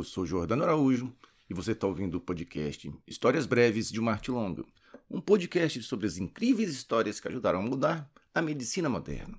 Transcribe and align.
eu 0.00 0.04
sou 0.04 0.24
Jordano 0.24 0.62
Araújo 0.64 1.14
e 1.48 1.52
você 1.52 1.72
está 1.72 1.86
ouvindo 1.86 2.14
o 2.14 2.20
podcast 2.22 2.90
Histórias 3.06 3.44
Breves 3.44 3.92
de 3.92 4.00
uma 4.00 4.12
Arte 4.12 4.30
Longa, 4.30 4.64
um 5.10 5.20
podcast 5.20 5.82
sobre 5.82 6.06
as 6.06 6.16
incríveis 6.16 6.70
histórias 6.70 7.20
que 7.20 7.28
ajudaram 7.28 7.58
a 7.58 7.62
mudar 7.62 8.10
a 8.34 8.40
medicina 8.40 8.88
moderna. 8.88 9.38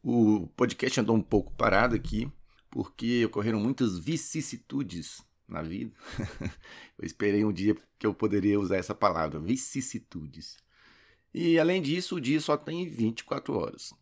O 0.00 0.46
podcast 0.54 1.00
andou 1.00 1.16
um 1.16 1.20
pouco 1.20 1.52
parado 1.54 1.96
aqui 1.96 2.30
porque 2.70 3.24
ocorreram 3.24 3.58
muitas 3.58 3.98
vicissitudes 3.98 5.20
na 5.48 5.60
vida. 5.60 5.92
eu 6.96 7.04
esperei 7.04 7.44
um 7.44 7.52
dia 7.52 7.74
que 7.98 8.06
eu 8.06 8.14
poderia 8.14 8.60
usar 8.60 8.76
essa 8.76 8.94
palavra, 8.94 9.40
vicissitudes. 9.40 10.56
E 11.34 11.58
além 11.58 11.82
disso, 11.82 12.14
o 12.14 12.20
dia 12.20 12.40
só 12.40 12.56
tem 12.56 12.88
24 12.88 13.52
horas. 13.58 13.92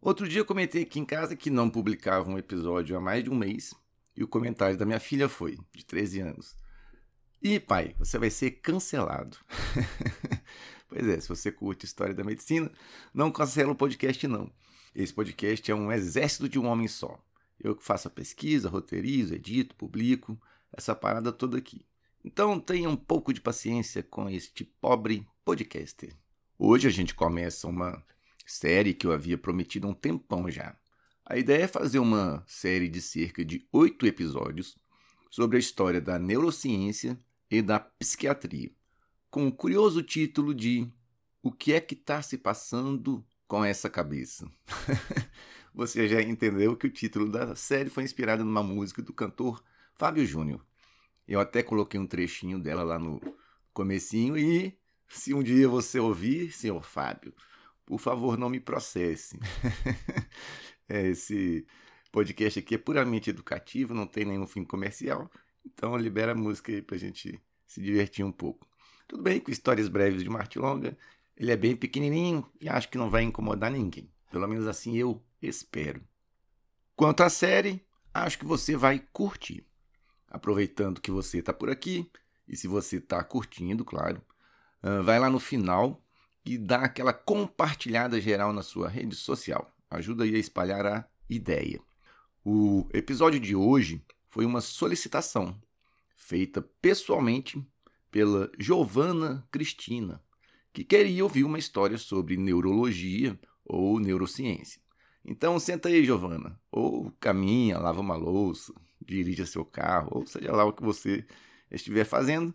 Outro 0.00 0.28
dia 0.28 0.40
eu 0.40 0.46
comentei 0.46 0.82
aqui 0.82 1.00
em 1.00 1.04
casa 1.04 1.34
que 1.34 1.50
não 1.50 1.68
publicava 1.68 2.30
um 2.30 2.38
episódio 2.38 2.96
há 2.96 3.00
mais 3.00 3.24
de 3.24 3.30
um 3.30 3.34
mês, 3.34 3.74
e 4.16 4.24
o 4.24 4.28
comentário 4.28 4.76
da 4.76 4.86
minha 4.86 5.00
filha 5.00 5.28
foi, 5.28 5.58
de 5.74 5.84
13 5.84 6.20
anos. 6.20 6.56
E 7.42 7.60
pai, 7.60 7.94
você 7.98 8.18
vai 8.18 8.30
ser 8.30 8.52
cancelado. 8.52 9.36
pois 10.88 11.06
é, 11.06 11.20
se 11.20 11.28
você 11.28 11.52
curte 11.52 11.84
história 11.84 12.14
da 12.14 12.24
medicina, 12.24 12.70
não 13.12 13.30
cancela 13.30 13.72
o 13.72 13.76
podcast 13.76 14.26
não. 14.26 14.50
Esse 14.94 15.12
podcast 15.12 15.70
é 15.70 15.74
um 15.74 15.92
exército 15.92 16.48
de 16.48 16.58
um 16.58 16.66
homem 16.66 16.88
só. 16.88 17.22
Eu 17.60 17.76
que 17.76 17.84
faço 17.84 18.08
a 18.08 18.10
pesquisa, 18.10 18.68
roteirizo, 18.68 19.34
edito, 19.34 19.76
publico, 19.76 20.40
essa 20.72 20.94
parada 20.94 21.30
toda 21.30 21.58
aqui. 21.58 21.84
Então 22.24 22.58
tenha 22.58 22.88
um 22.88 22.96
pouco 22.96 23.32
de 23.32 23.40
paciência 23.40 24.02
com 24.02 24.28
este 24.28 24.64
pobre 24.64 25.26
podcaster. 25.44 26.14
Hoje 26.58 26.88
a 26.88 26.90
gente 26.90 27.14
começa 27.14 27.68
uma 27.68 28.02
série 28.46 28.94
que 28.94 29.06
eu 29.06 29.12
havia 29.12 29.36
prometido 29.36 29.86
há 29.86 29.90
um 29.90 29.94
tempão 29.94 30.50
já. 30.50 30.74
A 31.28 31.36
ideia 31.36 31.64
é 31.64 31.66
fazer 31.66 31.98
uma 31.98 32.44
série 32.46 32.88
de 32.88 33.02
cerca 33.02 33.44
de 33.44 33.66
oito 33.72 34.06
episódios 34.06 34.78
sobre 35.28 35.56
a 35.56 35.60
história 35.60 36.00
da 36.00 36.20
neurociência 36.20 37.18
e 37.50 37.60
da 37.60 37.80
psiquiatria, 37.80 38.70
com 39.28 39.48
o 39.48 39.52
curioso 39.52 40.04
título 40.04 40.54
de 40.54 40.88
O 41.42 41.50
que 41.50 41.72
é 41.72 41.80
que 41.80 41.94
está 41.94 42.22
se 42.22 42.38
passando 42.38 43.26
com 43.48 43.64
essa 43.64 43.90
cabeça? 43.90 44.48
Você 45.74 46.06
já 46.06 46.22
entendeu 46.22 46.76
que 46.76 46.86
o 46.86 46.92
título 46.92 47.28
da 47.28 47.56
série 47.56 47.90
foi 47.90 48.04
inspirado 48.04 48.44
numa 48.44 48.62
música 48.62 49.02
do 49.02 49.12
cantor 49.12 49.60
Fábio 49.96 50.24
Júnior. 50.24 50.64
Eu 51.26 51.40
até 51.40 51.60
coloquei 51.60 51.98
um 51.98 52.06
trechinho 52.06 52.60
dela 52.60 52.84
lá 52.84 53.00
no 53.00 53.20
comecinho 53.74 54.38
e 54.38 54.78
se 55.08 55.34
um 55.34 55.42
dia 55.42 55.68
você 55.68 55.98
ouvir, 55.98 56.52
senhor 56.52 56.84
Fábio, 56.84 57.34
por 57.84 57.98
favor, 57.98 58.38
não 58.38 58.48
me 58.48 58.60
processe. 58.60 59.40
Esse 60.88 61.66
podcast 62.12 62.58
aqui 62.58 62.74
é 62.76 62.78
puramente 62.78 63.30
educativo, 63.30 63.92
não 63.92 64.06
tem 64.06 64.24
nenhum 64.24 64.46
fim 64.46 64.64
comercial. 64.64 65.30
Então 65.64 65.96
libera 65.96 66.32
a 66.32 66.34
música 66.34 66.70
aí 66.72 66.80
pra 66.80 66.96
gente 66.96 67.42
se 67.66 67.80
divertir 67.80 68.24
um 68.24 68.32
pouco. 68.32 68.66
Tudo 69.08 69.22
bem, 69.22 69.40
com 69.40 69.50
histórias 69.50 69.88
breves 69.88 70.22
de 70.22 70.28
Marte 70.28 70.58
Longa, 70.58 70.96
ele 71.36 71.52
é 71.52 71.56
bem 71.56 71.76
pequenininho 71.76 72.48
e 72.60 72.68
acho 72.68 72.88
que 72.88 72.98
não 72.98 73.10
vai 73.10 73.22
incomodar 73.22 73.70
ninguém. 73.70 74.10
Pelo 74.30 74.46
menos 74.48 74.66
assim 74.66 74.96
eu 74.96 75.22
espero. 75.42 76.02
Quanto 76.94 77.22
à 77.22 77.28
série, 77.28 77.84
acho 78.14 78.38
que 78.38 78.44
você 78.44 78.76
vai 78.76 79.00
curtir. 79.12 79.66
Aproveitando 80.28 81.00
que 81.00 81.10
você 81.10 81.38
está 81.38 81.52
por 81.52 81.70
aqui, 81.70 82.10
e 82.48 82.56
se 82.56 82.66
você 82.68 82.96
está 82.96 83.22
curtindo, 83.22 83.84
claro, 83.84 84.22
vai 85.04 85.18
lá 85.18 85.28
no 85.28 85.40
final 85.40 86.02
e 86.44 86.56
dá 86.56 86.78
aquela 86.78 87.12
compartilhada 87.12 88.20
geral 88.20 88.52
na 88.52 88.62
sua 88.62 88.88
rede 88.88 89.14
social. 89.14 89.72
Ajuda 89.90 90.24
aí 90.24 90.34
a 90.34 90.38
espalhar 90.38 90.84
a 90.86 91.08
ideia. 91.28 91.80
O 92.44 92.88
episódio 92.92 93.38
de 93.38 93.54
hoje 93.54 94.04
foi 94.28 94.44
uma 94.44 94.60
solicitação 94.60 95.60
feita 96.16 96.60
pessoalmente 96.80 97.64
pela 98.10 98.50
Giovana 98.58 99.46
Cristina, 99.50 100.22
que 100.72 100.84
queria 100.84 101.22
ouvir 101.22 101.44
uma 101.44 101.58
história 101.58 101.98
sobre 101.98 102.36
neurologia 102.36 103.38
ou 103.64 104.00
neurociência. 104.00 104.80
Então 105.24 105.58
senta 105.58 105.88
aí, 105.88 106.04
Giovana, 106.04 106.60
ou 106.70 107.12
caminha, 107.20 107.78
lava 107.78 108.00
uma 108.00 108.16
louça, 108.16 108.72
dirija 109.00 109.46
seu 109.46 109.64
carro, 109.64 110.08
ou 110.12 110.26
seja 110.26 110.52
lá 110.52 110.64
o 110.64 110.72
que 110.72 110.82
você 110.82 111.24
estiver 111.70 112.04
fazendo. 112.04 112.54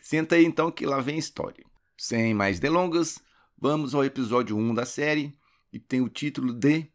Senta 0.00 0.36
aí 0.36 0.44
então 0.44 0.70
que 0.70 0.86
lá 0.86 1.00
vem 1.00 1.16
a 1.16 1.18
história. 1.18 1.64
Sem 1.96 2.34
mais 2.34 2.58
delongas, 2.58 3.18
vamos 3.58 3.94
ao 3.94 4.04
episódio 4.04 4.56
1 4.56 4.74
da 4.74 4.84
série, 4.84 5.36
e 5.72 5.78
tem 5.78 6.00
o 6.00 6.08
título 6.08 6.52
de 6.52 6.86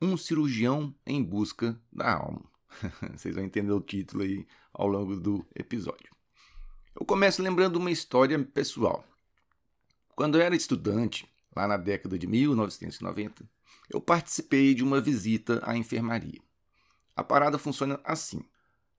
Um 0.00 0.16
Cirurgião 0.16 0.94
em 1.06 1.22
Busca 1.22 1.78
da 1.92 2.14
Alma. 2.14 2.42
Vocês 3.14 3.34
vão 3.34 3.44
entender 3.44 3.72
o 3.72 3.80
título 3.80 4.22
aí 4.22 4.46
ao 4.72 4.86
longo 4.86 5.16
do 5.16 5.46
episódio. 5.54 6.10
Eu 6.98 7.04
começo 7.04 7.42
lembrando 7.42 7.76
uma 7.76 7.90
história 7.90 8.38
pessoal. 8.38 9.04
Quando 10.14 10.38
eu 10.38 10.42
era 10.42 10.56
estudante, 10.56 11.28
lá 11.54 11.68
na 11.68 11.76
década 11.76 12.18
de 12.18 12.26
1990, 12.26 13.48
eu 13.90 14.00
participei 14.00 14.74
de 14.74 14.82
uma 14.82 15.00
visita 15.00 15.60
à 15.64 15.76
enfermaria. 15.76 16.40
A 17.14 17.22
parada 17.22 17.58
funciona 17.58 18.00
assim, 18.04 18.42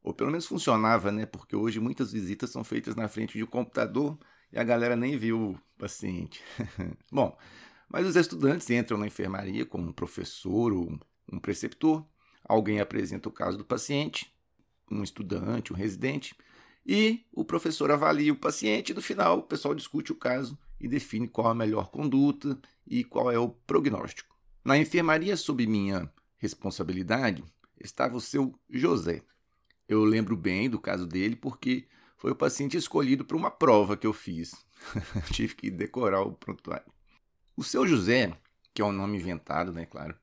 ou 0.04 0.14
pelo 0.14 0.30
menos 0.30 0.46
funcionava, 0.46 1.12
né? 1.12 1.26
Porque 1.26 1.56
hoje 1.56 1.80
muitas 1.80 2.12
visitas 2.12 2.52
são 2.52 2.64
feitas 2.64 2.96
na 2.96 3.08
frente 3.08 3.38
de 3.38 3.44
um 3.44 3.48
computador 3.48 4.18
e 4.52 4.60
a 4.60 4.64
galera 4.64 4.96
nem 4.96 5.18
viu 5.18 5.52
o 5.52 5.60
paciente. 5.78 6.44
Bom, 7.12 7.36
mas 7.94 8.08
os 8.08 8.16
estudantes 8.16 8.68
entram 8.72 8.98
na 8.98 9.06
enfermaria 9.06 9.68
com 9.68 9.78
um 9.78 9.94
professor 9.94 10.74
ou 10.74 10.98
um 11.32 11.40
preceptor, 11.40 12.04
alguém 12.44 12.80
apresenta 12.80 13.30
o 13.30 13.32
caso 13.32 13.56
do 13.56 13.64
paciente, 13.64 14.34
um 14.90 15.04
estudante, 15.04 15.72
um 15.72 15.76
residente, 15.76 16.36
e 16.84 17.24
o 17.32 17.46
professor 17.46 17.92
avalia 17.92 18.34
o 18.34 18.36
paciente 18.36 18.90
e 18.90 18.96
no 18.96 19.02
final 19.02 19.38
o 19.38 19.44
pessoal 19.44 19.76
discute 19.76 20.12
o 20.12 20.16
caso 20.16 20.58
e 20.82 20.88
define 20.88 21.28
qual 21.28 21.48
a 21.48 21.54
melhor 21.54 21.92
conduta 21.92 22.60
e 22.86 23.04
qual 23.04 23.32
é 23.32 23.38
o 23.38 23.50
prognóstico. 23.50 24.36
Na 24.66 24.76
enfermaria, 24.76 25.38
sob 25.38 25.66
minha 25.68 26.12
responsabilidade, 26.38 27.44
estava 27.80 28.18
o 28.18 28.22
seu 28.22 28.60
José. 28.72 29.22
Eu 29.88 30.04
lembro 30.04 30.36
bem 30.36 30.68
do 30.68 30.80
caso 30.80 31.06
dele 31.06 31.36
porque 31.36 31.88
foi 32.18 32.32
o 32.32 32.36
paciente 32.36 32.76
escolhido 32.76 33.24
para 33.24 33.38
uma 33.38 33.52
prova 33.52 33.96
que 33.96 34.08
eu 34.08 34.14
fiz. 34.14 34.56
Tive 35.32 35.54
que 35.54 35.70
decorar 35.70 36.24
o 36.24 36.34
prontuário. 36.34 36.92
O 37.56 37.64
seu 37.64 37.86
José, 37.86 38.36
que 38.74 38.82
é 38.82 38.86
um 38.86 38.92
nome 38.92 39.18
inventado, 39.18 39.72
né, 39.72 39.86
claro, 39.86 40.18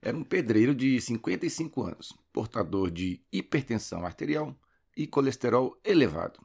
era 0.00 0.16
um 0.16 0.22
pedreiro 0.22 0.74
de 0.74 1.00
55 1.00 1.82
anos, 1.82 2.12
portador 2.32 2.90
de 2.90 3.20
hipertensão 3.32 4.06
arterial 4.06 4.56
e 4.96 5.06
colesterol 5.06 5.76
elevado. 5.84 6.38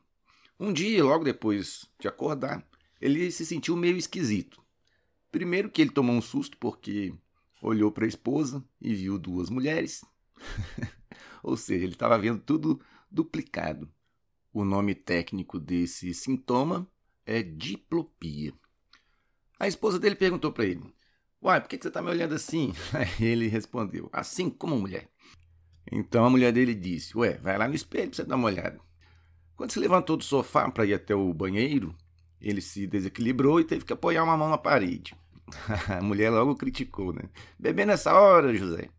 Um 0.59 0.73
dia, 0.73 1.03
logo 1.03 1.23
depois 1.23 1.85
de 1.99 2.07
acordar, 2.07 2.67
ele 2.99 3.31
se 3.31 3.45
sentiu 3.45 3.75
meio 3.75 3.97
esquisito. 3.97 4.63
Primeiro 5.31 5.69
que 5.69 5.81
ele 5.81 5.91
tomou 5.91 6.15
um 6.15 6.21
susto 6.21 6.57
porque 6.57 7.13
olhou 7.61 7.91
para 7.91 8.05
a 8.05 8.07
esposa 8.07 8.63
e 8.81 8.95
viu 8.95 9.19
duas 9.19 9.49
mulheres. 9.49 10.03
Ou 11.43 11.55
seja, 11.55 11.85
ele 11.85 11.93
estava 11.93 12.17
vendo 12.17 12.41
tudo 12.41 12.81
duplicado. 13.09 13.87
O 14.51 14.65
nome 14.65 14.95
técnico 14.95 15.59
desse 15.59 16.13
sintoma 16.13 16.87
é 17.25 17.41
diplopia. 17.43 18.53
A 19.61 19.67
esposa 19.67 19.99
dele 19.99 20.15
perguntou 20.15 20.51
para 20.51 20.65
ele: 20.65 20.81
Uai, 21.39 21.61
por 21.61 21.69
que 21.69 21.77
você 21.77 21.87
está 21.87 22.01
me 22.01 22.09
olhando 22.09 22.33
assim? 22.33 22.73
Aí 22.91 23.27
ele 23.27 23.47
respondeu: 23.47 24.09
Assim 24.11 24.49
como 24.49 24.75
mulher. 24.75 25.07
Então 25.91 26.25
a 26.25 26.29
mulher 26.31 26.51
dele 26.51 26.73
disse: 26.73 27.15
Ué, 27.15 27.37
vai 27.37 27.59
lá 27.59 27.67
no 27.67 27.75
espelho 27.75 28.07
para 28.07 28.15
você 28.15 28.23
dar 28.23 28.37
uma 28.37 28.47
olhada. 28.47 28.79
Quando 29.55 29.71
se 29.71 29.77
levantou 29.79 30.17
do 30.17 30.23
sofá 30.23 30.67
para 30.71 30.83
ir 30.83 30.95
até 30.95 31.13
o 31.13 31.31
banheiro, 31.31 31.95
ele 32.41 32.59
se 32.59 32.87
desequilibrou 32.87 33.59
e 33.59 33.63
teve 33.63 33.85
que 33.85 33.93
apoiar 33.93 34.23
uma 34.23 34.35
mão 34.35 34.49
na 34.49 34.57
parede. 34.57 35.13
a 35.95 36.01
mulher 36.01 36.31
logo 36.31 36.55
criticou, 36.55 37.13
né? 37.13 37.29
Bebê 37.59 37.85
nessa 37.85 38.19
hora, 38.19 38.55
José. 38.55 38.89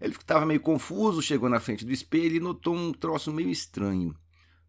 Ele 0.00 0.14
estava 0.14 0.46
meio 0.46 0.60
confuso, 0.60 1.20
chegou 1.20 1.50
na 1.50 1.60
frente 1.60 1.84
do 1.84 1.92
espelho 1.92 2.36
e 2.36 2.40
notou 2.40 2.74
um 2.74 2.90
troço 2.90 3.30
meio 3.30 3.50
estranho. 3.50 4.16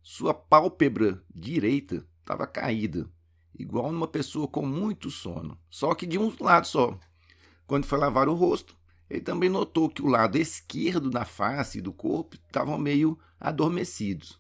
Sua 0.03 0.33
pálpebra 0.33 1.23
direita 1.33 2.05
estava 2.19 2.45
caída, 2.45 3.09
igual 3.57 3.91
numa 3.91 4.07
pessoa 4.07 4.47
com 4.47 4.65
muito 4.65 5.09
sono, 5.09 5.57
só 5.69 5.93
que 5.93 6.05
de 6.05 6.17
um 6.17 6.33
lado 6.39 6.67
só. 6.67 6.97
Quando 7.67 7.85
foi 7.85 7.97
lavar 7.99 8.27
o 8.27 8.33
rosto, 8.33 8.75
ele 9.09 9.21
também 9.21 9.49
notou 9.49 9.89
que 9.89 10.01
o 10.01 10.07
lado 10.07 10.37
esquerdo 10.37 11.09
da 11.09 11.25
face 11.25 11.79
e 11.79 11.81
do 11.81 11.93
corpo 11.93 12.35
estavam 12.35 12.77
meio 12.77 13.17
adormecidos. 13.39 14.39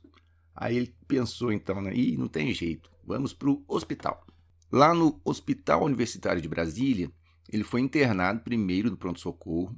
Aí 0.55 0.77
ele 0.77 0.95
pensou 1.07 1.51
então, 1.51 1.81
né? 1.81 1.93
Ih, 1.93 2.17
não 2.17 2.27
tem 2.27 2.53
jeito, 2.53 2.89
vamos 3.03 3.33
para 3.33 3.49
o 3.49 3.63
hospital. 3.67 4.25
Lá 4.71 4.93
no 4.93 5.19
Hospital 5.25 5.83
Universitário 5.83 6.41
de 6.41 6.47
Brasília, 6.47 7.11
ele 7.49 7.63
foi 7.63 7.81
internado 7.81 8.41
primeiro 8.41 8.89
no 8.89 8.97
pronto-socorro 8.97 9.75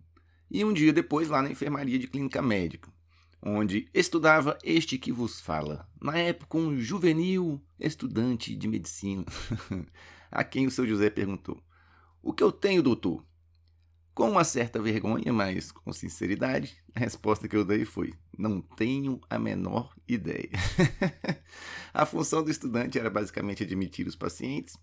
e 0.50 0.64
um 0.64 0.72
dia 0.72 0.94
depois 0.94 1.30
lá 1.30 1.42
na 1.42 1.50
enfermaria 1.50 1.98
de 1.98 2.08
clínica 2.08 2.42
médica 2.42 2.92
onde 3.46 3.90
estudava 3.94 4.58
este 4.64 4.98
que 4.98 5.12
vos 5.12 5.42
fala, 5.42 5.88
na 6.02 6.18
época 6.18 6.58
um 6.58 6.80
juvenil 6.80 7.62
estudante 7.78 8.56
de 8.56 8.68
medicina, 8.68 9.26
a 10.32 10.44
quem 10.44 10.66
o 10.66 10.72
seu 10.72 10.88
José 10.88 11.10
perguntou: 11.10 11.62
O 12.22 12.32
que 12.34 12.42
eu 12.42 12.52
tenho, 12.52 12.82
doutor? 12.82 13.24
Com 14.14 14.30
uma 14.30 14.44
certa 14.44 14.80
vergonha, 14.80 15.34
mas 15.34 15.72
com 15.72 15.92
sinceridade, 15.92 16.78
a 16.96 17.00
resposta 17.00 17.48
que 17.48 17.56
eu 17.56 17.66
dei 17.66 17.84
foi: 17.84 18.14
Não 18.38 18.62
tenho 18.62 19.20
a 19.30 19.38
menor 19.38 19.94
ideia. 20.08 20.50
a 21.94 22.06
função 22.06 22.44
do 22.44 22.52
estudante 22.52 22.98
era 22.98 23.10
basicamente 23.10 23.64
admitir 23.64 24.08
os 24.08 24.16
pacientes, 24.16 24.78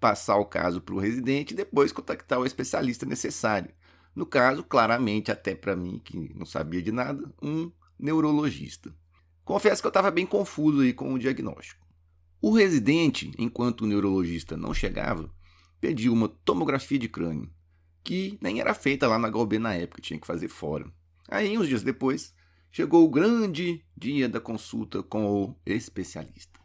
passar 0.00 0.36
o 0.36 0.46
caso 0.46 0.80
para 0.80 0.94
o 0.94 0.98
residente 1.00 1.52
e 1.52 1.56
depois 1.56 1.92
contactar 1.92 2.38
o 2.38 2.46
especialista 2.46 3.04
necessário. 3.04 3.70
No 4.14 4.24
caso, 4.24 4.64
claramente, 4.64 5.30
até 5.30 5.54
para 5.54 5.76
mim, 5.76 6.00
que 6.02 6.32
não 6.34 6.46
sabia 6.46 6.82
de 6.82 6.90
nada, 6.90 7.32
um 7.42 7.70
neurologista. 7.98 8.94
Confesso 9.44 9.82
que 9.82 9.86
eu 9.86 9.90
estava 9.90 10.10
bem 10.10 10.26
confuso 10.26 10.80
aí 10.80 10.92
com 10.92 11.12
o 11.12 11.18
diagnóstico. 11.18 11.86
O 12.40 12.52
residente, 12.52 13.32
enquanto 13.38 13.82
o 13.82 13.86
neurologista 13.86 14.56
não 14.56 14.72
chegava, 14.72 15.28
pediu 15.80 16.12
uma 16.12 16.28
tomografia 16.28 16.98
de 16.98 17.08
crânio, 17.08 17.50
que 18.04 18.38
nem 18.40 18.60
era 18.60 18.74
feita 18.74 19.08
lá 19.08 19.18
na 19.18 19.28
Galb 19.28 19.58
na 19.58 19.74
época, 19.74 20.02
tinha 20.02 20.20
que 20.20 20.26
fazer 20.26 20.48
fora. 20.48 20.90
Aí, 21.28 21.58
uns 21.58 21.66
dias 21.66 21.82
depois, 21.82 22.34
chegou 22.70 23.04
o 23.04 23.10
grande 23.10 23.84
dia 23.96 24.28
da 24.28 24.40
consulta 24.40 25.02
com 25.02 25.26
o 25.26 25.56
especialista. 25.66 26.58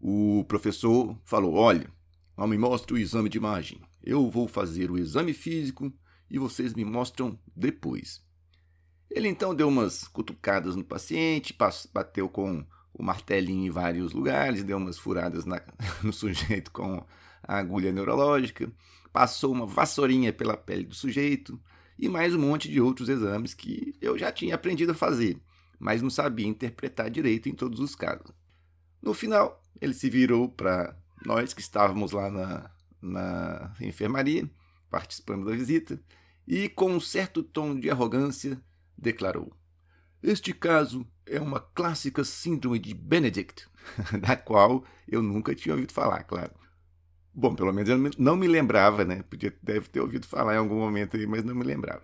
O 0.00 0.44
professor 0.48 1.18
falou: 1.24 1.54
Olha, 1.54 1.90
não 2.36 2.46
me 2.46 2.58
mostre 2.58 2.94
o 2.94 2.98
exame 2.98 3.28
de 3.28 3.38
imagem. 3.38 3.80
Eu 4.02 4.30
vou 4.30 4.48
fazer 4.48 4.90
o 4.90 4.98
exame 4.98 5.32
físico 5.32 5.92
e 6.30 6.38
vocês 6.38 6.74
me 6.74 6.84
mostram 6.84 7.38
depois. 7.54 8.25
Ele 9.16 9.28
então 9.28 9.54
deu 9.54 9.66
umas 9.66 10.06
cutucadas 10.06 10.76
no 10.76 10.84
paciente, 10.84 11.56
bateu 11.90 12.28
com 12.28 12.62
o 12.92 13.02
martelinho 13.02 13.66
em 13.66 13.70
vários 13.70 14.12
lugares, 14.12 14.62
deu 14.62 14.76
umas 14.76 14.98
furadas 14.98 15.46
na, 15.46 15.62
no 16.04 16.12
sujeito 16.12 16.70
com 16.70 17.02
a 17.42 17.56
agulha 17.56 17.90
neurológica, 17.90 18.70
passou 19.14 19.54
uma 19.54 19.64
vassourinha 19.64 20.34
pela 20.34 20.54
pele 20.54 20.84
do 20.84 20.94
sujeito 20.94 21.58
e 21.98 22.10
mais 22.10 22.34
um 22.34 22.38
monte 22.38 22.68
de 22.70 22.78
outros 22.78 23.08
exames 23.08 23.54
que 23.54 23.96
eu 24.02 24.18
já 24.18 24.30
tinha 24.30 24.54
aprendido 24.54 24.92
a 24.92 24.94
fazer, 24.94 25.40
mas 25.78 26.02
não 26.02 26.10
sabia 26.10 26.46
interpretar 26.46 27.08
direito 27.08 27.48
em 27.48 27.54
todos 27.54 27.80
os 27.80 27.94
casos. 27.94 28.30
No 29.00 29.14
final, 29.14 29.62
ele 29.80 29.94
se 29.94 30.10
virou 30.10 30.46
para 30.46 30.94
nós 31.24 31.54
que 31.54 31.62
estávamos 31.62 32.12
lá 32.12 32.30
na, 32.30 32.70
na 33.00 33.74
enfermaria, 33.80 34.46
participando 34.90 35.46
da 35.46 35.52
visita, 35.52 35.98
e 36.46 36.68
com 36.68 36.92
um 36.92 37.00
certo 37.00 37.42
tom 37.42 37.80
de 37.80 37.88
arrogância 37.88 38.60
declarou: 38.96 39.52
Este 40.22 40.52
caso 40.52 41.06
é 41.26 41.40
uma 41.40 41.60
clássica 41.60 42.24
síndrome 42.24 42.78
de 42.78 42.94
Benedict, 42.94 43.66
da 44.20 44.36
qual 44.36 44.84
eu 45.06 45.22
nunca 45.22 45.54
tinha 45.54 45.74
ouvido 45.74 45.92
falar, 45.92 46.22
claro. 46.24 46.52
Bom, 47.34 47.54
pelo 47.54 47.72
menos 47.72 47.90
eu 47.90 47.98
não 48.18 48.34
me 48.34 48.48
lembrava, 48.48 49.04
né? 49.04 49.22
Podia, 49.22 49.54
deve 49.62 49.88
ter 49.88 50.00
ouvido 50.00 50.26
falar 50.26 50.54
em 50.54 50.58
algum 50.58 50.78
momento 50.78 51.16
aí, 51.16 51.26
mas 51.26 51.44
não 51.44 51.54
me 51.54 51.64
lembrava. 51.64 52.02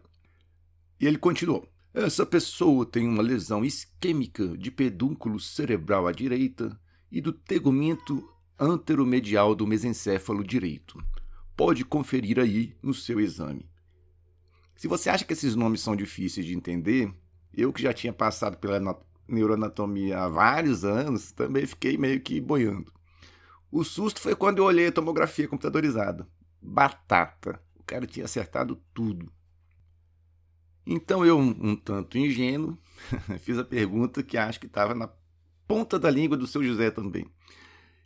E 1.00 1.06
ele 1.06 1.16
continuou: 1.16 1.66
Essa 1.94 2.26
pessoa 2.26 2.84
tem 2.84 3.08
uma 3.08 3.22
lesão 3.22 3.64
isquêmica 3.64 4.46
de 4.58 4.70
pedúnculo 4.70 5.40
cerebral 5.40 6.06
à 6.06 6.12
direita 6.12 6.78
e 7.10 7.20
do 7.20 7.32
tegumento 7.32 8.28
anteromedial 8.58 9.54
do 9.54 9.66
mesencéfalo 9.66 10.44
direito. 10.44 11.02
Pode 11.56 11.84
conferir 11.84 12.38
aí 12.38 12.76
no 12.82 12.92
seu 12.92 13.18
exame. 13.18 13.71
Se 14.82 14.88
você 14.88 15.08
acha 15.08 15.25
que 15.25 15.32
esses 15.32 15.55
nomes 15.55 15.81
são 15.81 15.94
difíceis 15.94 16.44
de 16.44 16.56
entender, 16.56 17.14
eu 17.55 17.73
que 17.73 17.81
já 17.81 17.93
tinha 17.93 18.12
passado 18.12 18.56
pela 18.56 18.81
neuroanatomia 19.29 20.19
há 20.19 20.29
vários 20.29 20.84
anos, 20.84 21.31
também 21.31 21.64
fiquei 21.64 21.96
meio 21.96 22.20
que 22.20 22.40
boiando. 22.40 22.93
O 23.70 23.84
susto 23.84 24.20
foi 24.20 24.34
quando 24.34 24.58
eu 24.58 24.64
olhei 24.64 24.88
a 24.88 24.93
tomografia 24.93 25.46
computadorizada. 25.46 26.26
Batata. 26.61 27.62
O 27.76 27.84
cara 27.84 28.08
tinha 28.08 28.25
acertado 28.25 28.75
tudo. 28.93 29.32
Então 30.84 31.25
eu, 31.25 31.38
um 31.38 31.76
tanto 31.76 32.19
ingênuo, 32.19 32.76
fiz 33.38 33.58
a 33.58 33.64
pergunta 33.64 34.20
que 34.20 34.37
acho 34.37 34.58
que 34.58 34.67
estava 34.67 34.96
na 34.96 35.08
ponta 35.64 35.96
da 35.96 36.11
língua 36.11 36.37
do 36.37 36.49
seu 36.49 36.61
José 36.61 36.90
também. 36.90 37.25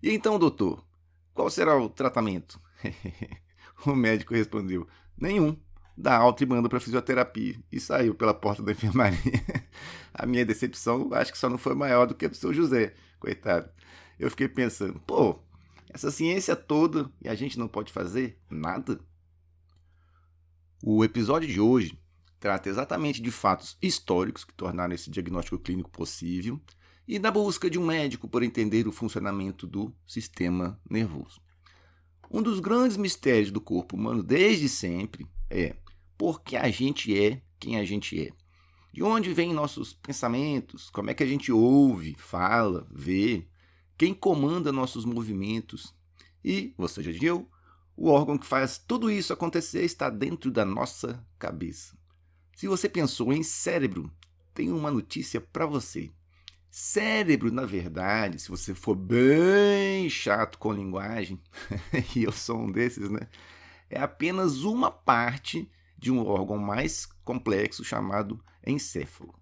E 0.03 0.11
então, 0.11 0.39
doutor, 0.39 0.85
qual 1.33 1.49
será 1.49 1.75
o 1.75 1.89
tratamento? 1.89 2.61
o 3.87 3.95
médico 3.95 4.35
respondeu: 4.35 4.87
nenhum 5.17 5.57
dá 5.97 6.17
alta 6.17 6.43
e 6.43 6.47
manda 6.47 6.69
para 6.69 6.81
fisioterapia. 6.81 7.59
E 7.73 7.81
saiu 7.81 8.15
pela 8.15 8.35
porta 8.35 8.63
da 8.63 8.73
enfermaria. 8.73 9.19
a 10.13 10.27
minha 10.27 10.45
decepção 10.45 11.09
acho 11.13 11.33
que 11.33 11.39
só 11.39 11.49
não 11.49 11.59
foi 11.59 11.75
maior 11.75 12.07
do 12.07 12.15
que 12.15 12.27
a 12.27 12.29
do 12.29 12.37
seu 12.37 12.53
José, 12.53 12.95
coitado. 13.19 13.69
Eu 14.19 14.31
fiquei 14.31 14.49
pensando, 14.49 15.01
pô, 15.01 15.39
essa 15.93 16.11
ciência 16.11 16.55
toda 16.55 17.11
e 17.23 17.29
a 17.29 17.35
gente 17.35 17.59
não 17.59 17.69
pode 17.69 17.93
fazer 17.93 18.39
nada? 18.51 18.99
O 20.83 21.05
episódio 21.05 21.49
de 21.49 21.61
hoje 21.61 21.99
trata 22.39 22.69
exatamente 22.69 23.23
de 23.23 23.31
fatos 23.31 23.77
históricos 23.81 24.45
que 24.45 24.55
tornaram 24.55 24.95
esse 24.95 25.11
diagnóstico 25.11 25.59
clínico 25.59 25.91
possível 25.91 26.61
e 27.09 27.19
da 27.19 27.31
busca 27.31 27.71
de 27.71 27.79
um 27.79 27.87
médico 27.87 28.29
por 28.29 28.43
entender 28.43 28.87
o 28.87 28.93
funcionamento 28.93 29.67
do 29.67 29.95
sistema 30.07 30.81
nervoso. 30.89 31.41
Um 32.31 32.43
dos 32.43 32.61
grandes 32.61 32.97
mistérios 32.97 33.51
do 33.51 33.61
corpo 33.61 33.97
humano 33.97 34.23
desde 34.23 34.69
sempre 34.69 35.27
é 35.49 35.77
porque 36.17 36.57
a 36.57 36.71
gente 36.71 37.17
é 37.17 37.43
quem 37.59 37.79
a 37.79 37.85
gente 37.85 38.21
é. 38.21 38.33
De 38.93 39.03
onde 39.03 39.33
vêm 39.33 39.53
nossos 39.53 39.93
pensamentos? 39.93 40.89
Como 40.91 41.11
é 41.11 41.15
que 41.15 41.23
a 41.23 41.27
gente 41.27 41.53
ouve, 41.53 42.15
fala, 42.19 42.87
vê? 42.91 43.47
Quem 43.99 44.15
comanda 44.15 44.73
nossos 44.73 45.05
movimentos? 45.05 45.95
E, 46.45 46.75
você 46.79 47.03
já 47.03 47.13
viu, 47.13 47.51
o 47.97 48.09
órgão 48.09 48.39
que 48.39 48.47
faz 48.47 48.79
tudo 48.79 49.11
isso 49.11 49.33
acontecer 49.33 49.83
está 49.83 50.09
dentro 50.09 50.51
da 50.51 50.65
nossa 50.65 51.25
cabeça. 51.39 51.97
Se 52.55 52.67
você 52.67 52.89
pensou 52.89 53.33
em 53.33 53.43
cérebro, 53.43 54.11
tenho 54.55 54.77
uma 54.77 54.91
notícia 54.91 55.41
para 55.41 55.67
você. 55.67 56.11
Cérebro, 56.71 57.51
na 57.53 57.65
verdade, 57.65 58.39
se 58.39 58.49
você 58.49 58.75
for 58.75 58.95
bem 58.95 60.09
chato 60.09 60.59
com 60.59 60.73
linguagem, 60.73 61.41
e 62.15 62.25
eu 62.25 62.33
sou 62.33 62.61
um 62.61 62.71
desses, 62.71 63.11
né? 63.11 63.29
É 63.89 64.01
apenas 64.01 64.63
uma 64.63 64.91
parte 64.91 65.71
de 65.97 66.13
um 66.13 66.25
órgão 66.27 66.59
mais 66.59 67.07
complexo 67.25 67.85
chamado 67.85 68.43
encéfalo. 68.67 69.35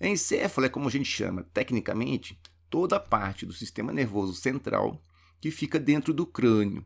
Encéfalo 0.00 0.66
é 0.66 0.70
como 0.70 0.88
a 0.88 0.90
gente 0.90 1.08
chama 1.08 1.44
tecnicamente 1.52 2.40
toda 2.68 2.96
a 2.96 3.00
parte 3.00 3.46
do 3.46 3.52
sistema 3.52 3.92
nervoso 3.92 4.34
central 4.34 5.00
que 5.40 5.50
fica 5.50 5.78
dentro 5.78 6.12
do 6.12 6.26
crânio. 6.26 6.84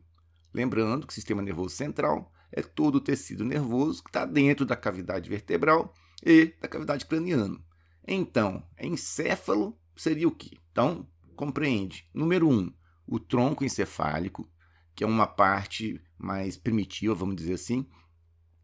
Lembrando 0.53 1.05
que 1.05 1.11
o 1.11 1.15
sistema 1.15 1.41
nervoso 1.41 1.75
central 1.75 2.31
é 2.51 2.61
todo 2.61 2.95
o 2.95 3.01
tecido 3.01 3.45
nervoso 3.45 4.03
que 4.03 4.09
está 4.09 4.25
dentro 4.25 4.65
da 4.65 4.75
cavidade 4.75 5.29
vertebral 5.29 5.93
e 6.25 6.53
da 6.59 6.67
cavidade 6.67 7.05
craniana. 7.05 7.59
Então, 8.07 8.63
encéfalo 8.79 9.79
seria 9.95 10.27
o 10.27 10.31
quê? 10.31 10.57
Então, 10.71 11.07
compreende. 11.35 12.09
Número 12.13 12.47
1, 12.47 12.51
um, 12.51 12.73
o 13.05 13.19
tronco 13.19 13.63
encefálico, 13.63 14.49
que 14.95 15.03
é 15.03 15.07
uma 15.07 15.27
parte 15.27 16.01
mais 16.17 16.57
primitiva, 16.57 17.13
vamos 17.13 17.35
dizer 17.35 17.53
assim, 17.53 17.87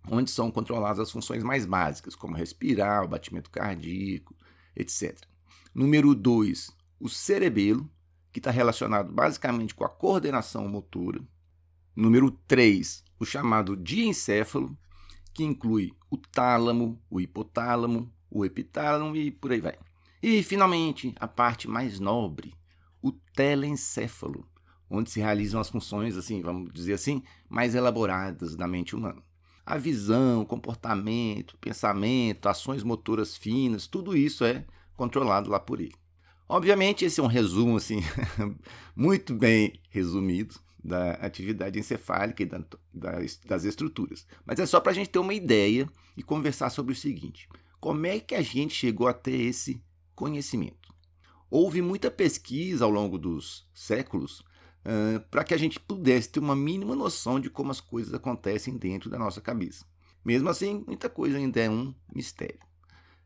onde 0.09 0.29
são 0.29 0.51
controladas 0.51 0.99
as 0.99 1.11
funções 1.11 1.43
mais 1.43 1.65
básicas, 1.65 2.15
como 2.15 2.35
respirar, 2.35 3.03
o 3.03 3.07
batimento 3.07 3.49
cardíaco, 3.49 4.35
etc. 4.75 5.17
Número 5.73 6.13
2, 6.13 6.71
o 6.99 7.09
cerebelo, 7.09 7.89
que 8.31 8.39
está 8.39 8.51
relacionado 8.51 9.11
basicamente 9.11 9.73
com 9.73 9.85
a 9.85 9.89
coordenação 9.89 10.67
motora. 10.67 11.21
Número 11.95 12.31
3, 12.31 13.03
o 13.19 13.25
chamado 13.25 13.75
diencéfalo, 13.75 14.77
que 15.33 15.43
inclui 15.43 15.93
o 16.09 16.17
tálamo, 16.17 17.01
o 17.09 17.19
hipotálamo, 17.19 18.11
o 18.29 18.45
epitálamo 18.45 19.15
e 19.15 19.31
por 19.31 19.51
aí 19.51 19.59
vai. 19.59 19.77
E, 20.21 20.41
finalmente, 20.43 21.13
a 21.19 21.27
parte 21.27 21.67
mais 21.67 21.99
nobre, 21.99 22.53
o 23.01 23.11
telencéfalo, 23.11 24.47
onde 24.89 25.11
se 25.11 25.19
realizam 25.19 25.59
as 25.61 25.69
funções, 25.69 26.17
assim, 26.17 26.41
vamos 26.41 26.73
dizer 26.73 26.93
assim, 26.93 27.23
mais 27.49 27.75
elaboradas 27.75 28.55
da 28.55 28.67
mente 28.67 28.95
humana 28.95 29.21
a 29.65 29.77
visão, 29.77 30.45
comportamento, 30.45 31.57
pensamento, 31.57 32.47
ações 32.47 32.83
motoras 32.83 33.35
finas, 33.35 33.87
tudo 33.87 34.15
isso 34.15 34.45
é 34.45 34.63
controlado 34.95 35.49
lá 35.49 35.59
por 35.59 35.81
ele. 35.81 35.95
Obviamente, 36.47 37.03
esse 37.03 37.19
é 37.19 37.23
um 37.23 37.27
resumo 37.27 37.77
assim 37.77 38.01
muito 38.95 39.33
bem 39.33 39.73
resumido 39.89 40.55
da 40.83 41.13
atividade 41.13 41.79
encefálica 41.79 42.43
e 42.43 42.45
da, 42.45 42.63
das, 42.93 43.63
estruturas. 43.63 44.27
Mas 44.45 44.59
é 44.59 44.65
só 44.67 44.79
para 44.79 44.91
a 44.91 44.95
gente 44.95 45.09
ter 45.09 45.17
uma 45.17 45.33
ideia 45.33 45.89
e 46.15 46.21
conversar 46.21 46.69
sobre 46.69 46.93
o 46.93 46.95
seguinte: 46.95 47.49
como 47.79 48.05
é 48.05 48.19
que 48.19 48.35
a 48.35 48.43
gente 48.43 48.75
chegou 48.75 49.07
a 49.07 49.13
ter 49.13 49.41
esse 49.41 49.81
conhecimento? 50.13 50.93
Houve 51.49 51.81
muita 51.81 52.11
pesquisa 52.11 52.85
ao 52.85 52.91
longo 52.91 53.17
dos 53.17 53.67
séculos 53.73 54.43
para 55.31 55.43
que 55.43 55.53
a 55.53 55.57
gente 55.57 55.79
pudesse 55.79 56.29
ter 56.29 56.39
uma 56.39 56.55
mínima 56.55 56.95
noção 56.95 57.39
de 57.39 57.49
como 57.49 57.71
as 57.71 57.81
coisas 57.81 58.13
acontecem 58.13 58.77
dentro 58.77 59.09
da 59.09 59.17
nossa 59.17 59.41
cabeça. 59.41 59.85
Mesmo 60.23 60.49
assim, 60.49 60.83
muita 60.87 61.09
coisa 61.09 61.37
ainda 61.37 61.59
é 61.59 61.69
um 61.69 61.93
mistério. 62.13 62.59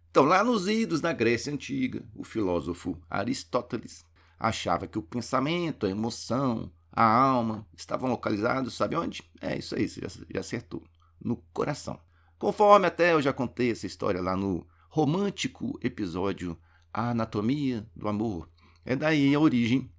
Então, 0.10 0.24
lá 0.24 0.44
nos 0.44 0.68
idos 0.68 1.02
da 1.02 1.14
Grécia 1.14 1.54
Antiga, 1.54 2.04
o 2.16 2.24
filósofo 2.24 2.98
Aristóteles 3.10 4.04
achava 4.40 4.88
que 4.88 4.98
o 4.98 5.04
pensamento, 5.04 5.86
a 5.86 5.90
emoção, 5.90 6.72
a 6.92 7.04
alma 7.04 7.68
estavam 7.78 8.10
localizados, 8.10 8.74
sabe 8.74 8.96
onde? 8.96 9.24
É 9.40 9.58
isso 9.58 9.76
aí, 9.76 9.88
você 9.88 10.02
já 10.34 10.40
acertou. 10.40 10.84
No 11.22 11.38
coração. 11.54 12.00
Conforme 12.38 12.88
até 12.88 13.14
eu 13.14 13.22
já 13.22 13.34
contei 13.34 13.72
essa 13.72 13.86
história 13.86 14.22
lá 14.22 14.36
no 14.36 14.66
romântico 14.90 15.78
episódio 15.84 16.58
A 16.94 17.12
Anatomia 17.12 17.88
do 17.96 18.08
Amor. 18.08 18.50
É 18.86 18.96
daí 18.96 19.36
a 19.36 19.40
origem 19.40 19.92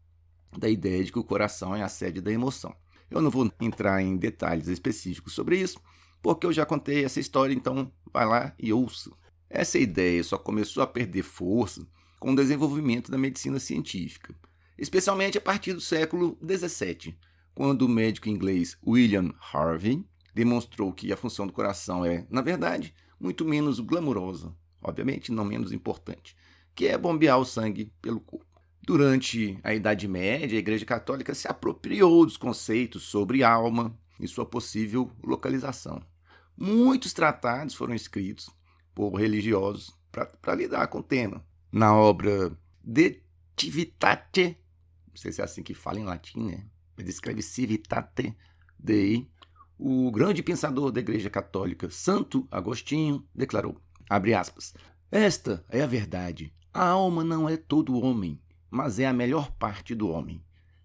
da 0.56 0.68
ideia 0.68 1.04
de 1.04 1.12
que 1.12 1.18
o 1.18 1.24
coração 1.24 1.74
é 1.74 1.82
a 1.82 1.88
sede 1.88 2.20
da 2.20 2.32
emoção. 2.32 2.74
Eu 3.10 3.20
não 3.20 3.30
vou 3.30 3.50
entrar 3.60 4.00
em 4.02 4.16
detalhes 4.16 4.68
específicos 4.68 5.32
sobre 5.32 5.58
isso, 5.58 5.80
porque 6.22 6.46
eu 6.46 6.52
já 6.52 6.64
contei 6.64 7.04
essa 7.04 7.20
história, 7.20 7.54
então 7.54 7.92
vai 8.12 8.26
lá 8.26 8.54
e 8.58 8.72
ouça. 8.72 9.10
Essa 9.48 9.78
ideia 9.78 10.22
só 10.22 10.38
começou 10.38 10.82
a 10.82 10.86
perder 10.86 11.22
força 11.22 11.86
com 12.20 12.32
o 12.32 12.36
desenvolvimento 12.36 13.10
da 13.10 13.18
medicina 13.18 13.58
científica, 13.58 14.34
especialmente 14.78 15.38
a 15.38 15.40
partir 15.40 15.72
do 15.72 15.80
século 15.80 16.38
XVII, 16.44 17.18
quando 17.54 17.82
o 17.82 17.88
médico 17.88 18.28
inglês 18.28 18.78
William 18.86 19.34
Harvey 19.52 20.04
demonstrou 20.34 20.92
que 20.92 21.12
a 21.12 21.16
função 21.16 21.46
do 21.46 21.52
coração 21.52 22.04
é, 22.04 22.26
na 22.30 22.42
verdade, 22.42 22.94
muito 23.18 23.44
menos 23.44 23.80
glamurosa, 23.80 24.54
obviamente 24.80 25.32
não 25.32 25.44
menos 25.44 25.72
importante, 25.72 26.36
que 26.74 26.86
é 26.86 26.96
bombear 26.96 27.38
o 27.38 27.44
sangue 27.44 27.92
pelo 28.00 28.20
corpo. 28.20 28.49
Durante 28.82 29.58
a 29.62 29.74
Idade 29.74 30.08
Média, 30.08 30.56
a 30.56 30.60
Igreja 30.60 30.84
Católica 30.84 31.34
se 31.34 31.46
apropriou 31.46 32.24
dos 32.24 32.36
conceitos 32.36 33.02
sobre 33.04 33.42
alma 33.42 33.96
e 34.18 34.26
sua 34.26 34.46
possível 34.46 35.10
localização. 35.22 36.02
Muitos 36.56 37.12
tratados 37.12 37.74
foram 37.74 37.94
escritos 37.94 38.50
por 38.94 39.14
religiosos 39.14 39.96
para 40.10 40.54
lidar 40.54 40.86
com 40.88 40.98
o 40.98 41.02
tema. 41.02 41.44
Na 41.70 41.94
obra 41.94 42.56
De 42.82 43.22
Civitate, 43.56 44.56
não 45.08 45.16
sei 45.16 45.32
se 45.32 45.40
é 45.40 45.44
assim 45.44 45.62
que 45.62 45.74
fala 45.74 46.00
em 46.00 46.04
latim, 46.04 46.44
né? 46.46 46.66
Escreve 46.98 47.42
Civitate 47.42 48.36
Dei. 48.78 49.30
O 49.78 50.10
grande 50.10 50.42
pensador 50.42 50.90
da 50.90 51.00
Igreja 51.00 51.30
Católica, 51.30 51.88
Santo 51.88 52.46
Agostinho, 52.50 53.26
declarou, 53.34 53.76
abre 54.08 54.34
aspas, 54.34 54.74
esta 55.10 55.64
é 55.70 55.80
a 55.80 55.86
verdade. 55.86 56.52
A 56.72 56.88
alma 56.88 57.24
não 57.24 57.48
é 57.48 57.56
todo 57.56 57.98
homem, 57.98 58.38
mas 58.70 58.98
é 58.98 59.06
a 59.06 59.12
melhor 59.12 59.50
parte 59.52 59.94
do 59.94 60.08
homem. 60.08 60.42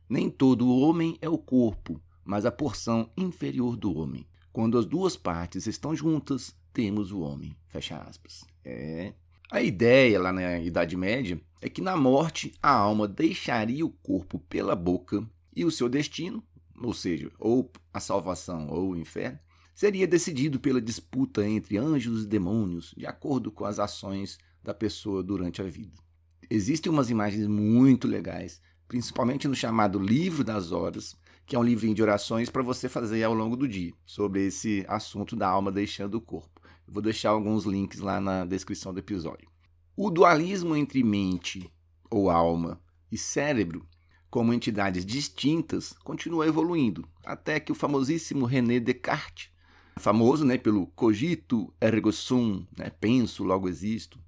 Nem 0.09 0.29
todo 0.29 0.67
o 0.67 0.79
homem 0.79 1.17
é 1.21 1.29
o 1.29 1.37
corpo, 1.37 2.01
mas 2.23 2.45
a 2.45 2.51
porção 2.51 3.11
inferior 3.17 3.75
do 3.75 3.95
homem. 3.95 4.27
Quando 4.51 4.77
as 4.77 4.85
duas 4.85 5.17
partes 5.17 5.67
estão 5.67 5.95
juntas, 5.95 6.55
temos 6.71 7.11
o 7.11 7.19
homem. 7.19 7.55
Fecha 7.67 7.97
aspas. 7.97 8.45
É. 8.63 9.13
A 9.51 9.61
ideia 9.61 10.19
lá 10.19 10.33
na 10.33 10.59
Idade 10.59 10.97
Média 10.97 11.39
é 11.61 11.69
que 11.69 11.81
na 11.81 11.95
morte 11.95 12.53
a 12.61 12.71
alma 12.71 13.07
deixaria 13.07 13.85
o 13.85 13.89
corpo 13.89 14.39
pela 14.39 14.75
boca 14.75 15.27
e 15.55 15.63
o 15.63 15.71
seu 15.71 15.87
destino, 15.87 16.43
ou 16.81 16.93
seja, 16.93 17.31
ou 17.39 17.71
a 17.93 17.99
salvação 17.99 18.67
ou 18.69 18.91
o 18.91 18.97
inferno, 18.97 19.39
seria 19.73 20.07
decidido 20.07 20.59
pela 20.59 20.81
disputa 20.81 21.47
entre 21.47 21.77
anjos 21.77 22.23
e 22.23 22.27
demônios, 22.27 22.93
de 22.97 23.05
acordo 23.05 23.51
com 23.51 23.65
as 23.65 23.77
ações 23.77 24.37
da 24.63 24.73
pessoa 24.73 25.21
durante 25.21 25.61
a 25.61 25.65
vida. 25.65 26.04
Existem 26.49 26.91
umas 26.91 27.09
imagens 27.09 27.47
muito 27.47 28.07
legais, 28.07 28.61
principalmente 28.87 29.47
no 29.47 29.55
chamado 29.55 29.97
Livro 29.97 30.43
das 30.43 30.71
Horas, 30.71 31.15
que 31.45 31.55
é 31.55 31.59
um 31.59 31.63
livrinho 31.63 31.95
de 31.95 32.01
orações 32.01 32.49
para 32.49 32.61
você 32.61 32.87
fazer 32.87 33.23
ao 33.23 33.33
longo 33.33 33.55
do 33.55 33.67
dia, 33.67 33.93
sobre 34.05 34.45
esse 34.45 34.85
assunto 34.87 35.35
da 35.35 35.47
alma 35.47 35.71
deixando 35.71 36.15
o 36.15 36.21
corpo. 36.21 36.61
Eu 36.87 36.93
vou 36.93 37.01
deixar 37.01 37.29
alguns 37.29 37.65
links 37.65 37.99
lá 37.99 38.19
na 38.19 38.45
descrição 38.45 38.93
do 38.93 38.99
episódio. 38.99 39.49
O 39.95 40.09
dualismo 40.09 40.75
entre 40.75 41.03
mente 41.03 41.71
ou 42.09 42.29
alma 42.29 42.79
e 43.11 43.17
cérebro, 43.17 43.87
como 44.29 44.53
entidades 44.53 45.05
distintas, 45.05 45.93
continua 46.03 46.45
evoluindo, 46.45 47.07
até 47.23 47.59
que 47.59 47.71
o 47.71 47.75
famosíssimo 47.75 48.45
René 48.45 48.79
Descartes, 48.79 49.49
famoso 49.97 50.43
né, 50.45 50.57
pelo 50.57 50.87
cogito 50.87 51.73
ergo 51.79 52.11
sum, 52.11 52.65
né, 52.77 52.89
penso, 52.89 53.43
logo 53.43 53.69
existo, 53.69 54.19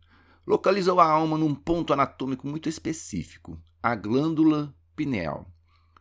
localizou 0.48 1.01
a 1.01 1.06
alma 1.06 1.38
num 1.38 1.54
ponto 1.54 1.92
anatômico 1.92 2.48
muito 2.48 2.70
específico, 2.70 3.62
a 3.84 3.94
glândula 3.94 4.74
pineal. 4.96 5.46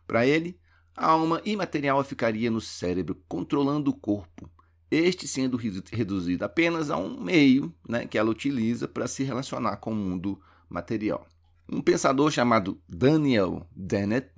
Para 0.07 0.25
ele, 0.25 0.57
a 0.95 1.07
alma 1.07 1.41
imaterial 1.43 2.01
ficaria 2.03 2.49
no 2.49 2.61
cérebro, 2.61 3.21
controlando 3.27 3.91
o 3.91 3.93
corpo, 3.93 4.49
este 4.89 5.27
sendo 5.27 5.57
reduzido 5.57 6.45
apenas 6.45 6.89
a 6.89 6.95
um 6.95 7.21
meio 7.21 7.75
né, 7.87 8.07
que 8.07 8.17
ela 8.17 8.29
utiliza 8.29 8.87
para 8.87 9.05
se 9.05 9.21
relacionar 9.21 9.77
com 9.77 9.91
o 9.91 9.95
mundo 9.95 10.41
material. 10.69 11.27
Um 11.69 11.81
pensador 11.81 12.31
chamado 12.31 12.81
Daniel 12.87 13.67
Dennett 13.75 14.31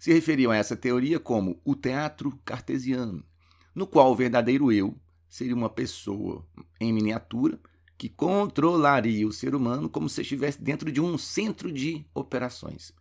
se 0.00 0.12
referiu 0.12 0.50
a 0.50 0.56
essa 0.56 0.74
teoria 0.74 1.20
como 1.20 1.60
o 1.64 1.76
teatro 1.76 2.36
cartesiano, 2.44 3.24
no 3.72 3.86
qual 3.86 4.10
o 4.10 4.16
verdadeiro 4.16 4.72
eu 4.72 4.98
seria 5.28 5.54
uma 5.54 5.70
pessoa 5.70 6.44
em 6.80 6.92
miniatura 6.92 7.60
que 7.96 8.08
controlaria 8.08 9.26
o 9.26 9.32
ser 9.32 9.54
humano 9.54 9.88
como 9.88 10.08
se 10.08 10.22
estivesse 10.22 10.60
dentro 10.60 10.90
de 10.90 11.00
um 11.00 11.16
centro 11.16 11.70
de 11.70 12.04
operações. 12.14 12.92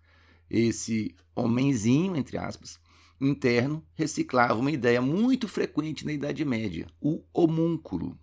Esse 0.49 1.15
homenzinho, 1.35 2.15
entre 2.15 2.37
aspas, 2.37 2.79
interno, 3.19 3.83
reciclava 3.95 4.55
uma 4.55 4.71
ideia 4.71 5.01
muito 5.01 5.47
frequente 5.47 6.05
na 6.05 6.13
Idade 6.13 6.45
Média, 6.45 6.87
o 7.01 7.23
homúnculo. 7.33 8.17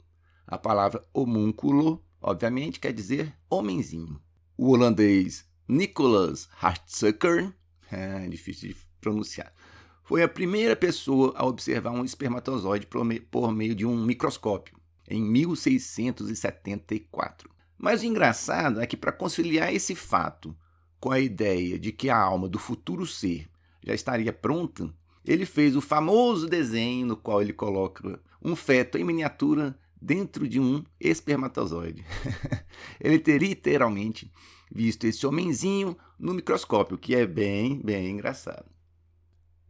A 0.46 0.58
palavra 0.58 1.04
homúnculo, 1.12 2.04
obviamente, 2.20 2.78
quer 2.78 2.92
dizer 2.92 3.34
homenzinho. 3.48 4.20
O 4.56 4.70
holandês 4.70 5.44
Nicholas 5.66 6.48
Hartzucker, 6.60 7.52
é 7.90 8.28
difícil 8.28 8.68
de 8.68 8.76
pronunciar, 9.00 9.52
foi 10.04 10.22
a 10.22 10.28
primeira 10.28 10.74
pessoa 10.74 11.32
a 11.36 11.46
observar 11.46 11.92
um 11.92 12.04
espermatozoide 12.04 12.86
por 12.86 13.52
meio 13.52 13.74
de 13.74 13.86
um 13.86 14.04
microscópio 14.04 14.79
em 15.10 15.22
1674. 15.22 17.50
Mas 17.76 18.02
o 18.02 18.06
engraçado 18.06 18.80
é 18.80 18.86
que, 18.86 18.96
para 18.96 19.12
conciliar 19.12 19.74
esse 19.74 19.94
fato 19.94 20.56
com 21.00 21.10
a 21.10 21.18
ideia 21.18 21.78
de 21.78 21.92
que 21.92 22.08
a 22.08 22.16
alma 22.16 22.48
do 22.48 22.58
futuro 22.58 23.06
ser 23.06 23.50
já 23.84 23.94
estaria 23.94 24.32
pronta, 24.32 24.90
ele 25.24 25.44
fez 25.44 25.76
o 25.76 25.80
famoso 25.80 26.46
desenho 26.46 27.06
no 27.06 27.16
qual 27.16 27.42
ele 27.42 27.52
coloca 27.52 28.20
um 28.42 28.54
feto 28.54 28.96
em 28.96 29.04
miniatura 29.04 29.76
dentro 30.00 30.48
de 30.48 30.60
um 30.60 30.84
espermatozoide. 30.98 32.04
ele 33.00 33.18
teria 33.18 33.48
literalmente 33.48 34.32
visto 34.70 35.04
esse 35.04 35.26
homenzinho 35.26 35.96
no 36.18 36.32
microscópio, 36.32 36.96
que 36.96 37.14
é 37.14 37.26
bem, 37.26 37.80
bem 37.82 38.10
engraçado. 38.10 38.64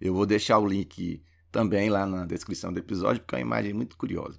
Eu 0.01 0.15
vou 0.15 0.27
deixar 0.27 0.59
o 0.59 0.67
link 0.67 1.23
também 1.51 1.91
lá 1.91 2.07
na 2.07 2.27
descrição 2.27 2.73
do 2.73 2.79
episódio, 2.79 3.23
porque 3.23 3.35
é 3.35 3.39
uma 3.39 3.43
imagem 3.43 3.73
muito 3.73 3.97
curiosa. 3.97 4.39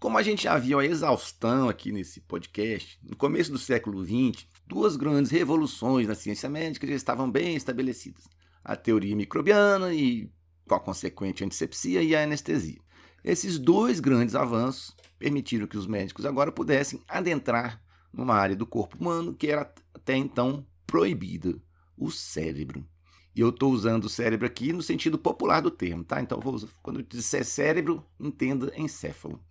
Como 0.00 0.16
a 0.16 0.22
gente 0.22 0.44
já 0.44 0.56
viu 0.56 0.78
a 0.78 0.84
exaustão 0.86 1.68
aqui 1.68 1.92
nesse 1.92 2.22
podcast, 2.22 2.98
no 3.02 3.14
começo 3.14 3.52
do 3.52 3.58
século 3.58 4.02
XX, 4.02 4.46
duas 4.66 4.96
grandes 4.96 5.30
revoluções 5.30 6.08
na 6.08 6.14
ciência 6.14 6.48
médica 6.48 6.86
já 6.86 6.94
estavam 6.94 7.30
bem 7.30 7.54
estabelecidas: 7.54 8.26
a 8.64 8.74
teoria 8.74 9.14
microbiana 9.14 9.92
e, 9.92 10.32
com 10.66 10.74
a 10.74 10.80
consequente 10.80 11.44
antisepsia 11.44 12.02
e 12.02 12.16
a 12.16 12.22
anestesia. 12.22 12.80
Esses 13.22 13.58
dois 13.58 14.00
grandes 14.00 14.34
avanços 14.34 14.96
permitiram 15.18 15.66
que 15.66 15.76
os 15.76 15.86
médicos 15.86 16.24
agora 16.24 16.50
pudessem 16.50 17.02
adentrar 17.06 17.78
numa 18.10 18.34
área 18.34 18.56
do 18.56 18.66
corpo 18.66 18.96
humano 18.96 19.34
que 19.34 19.48
era 19.48 19.70
até 19.92 20.16
então 20.16 20.66
proibida, 20.86 21.60
o 21.94 22.10
cérebro. 22.10 22.88
E 23.36 23.40
eu 23.40 23.50
estou 23.50 23.70
usando 23.70 24.04
o 24.04 24.08
cérebro 24.08 24.46
aqui 24.46 24.72
no 24.72 24.80
sentido 24.80 25.18
popular 25.18 25.60
do 25.60 25.70
termo, 25.70 26.02
tá? 26.02 26.22
Então, 26.22 26.40
vou, 26.40 26.58
quando 26.82 27.00
eu 27.00 27.04
disser 27.04 27.44
cérebro, 27.44 28.02
entenda 28.18 28.72
encéfalo. 28.74 29.44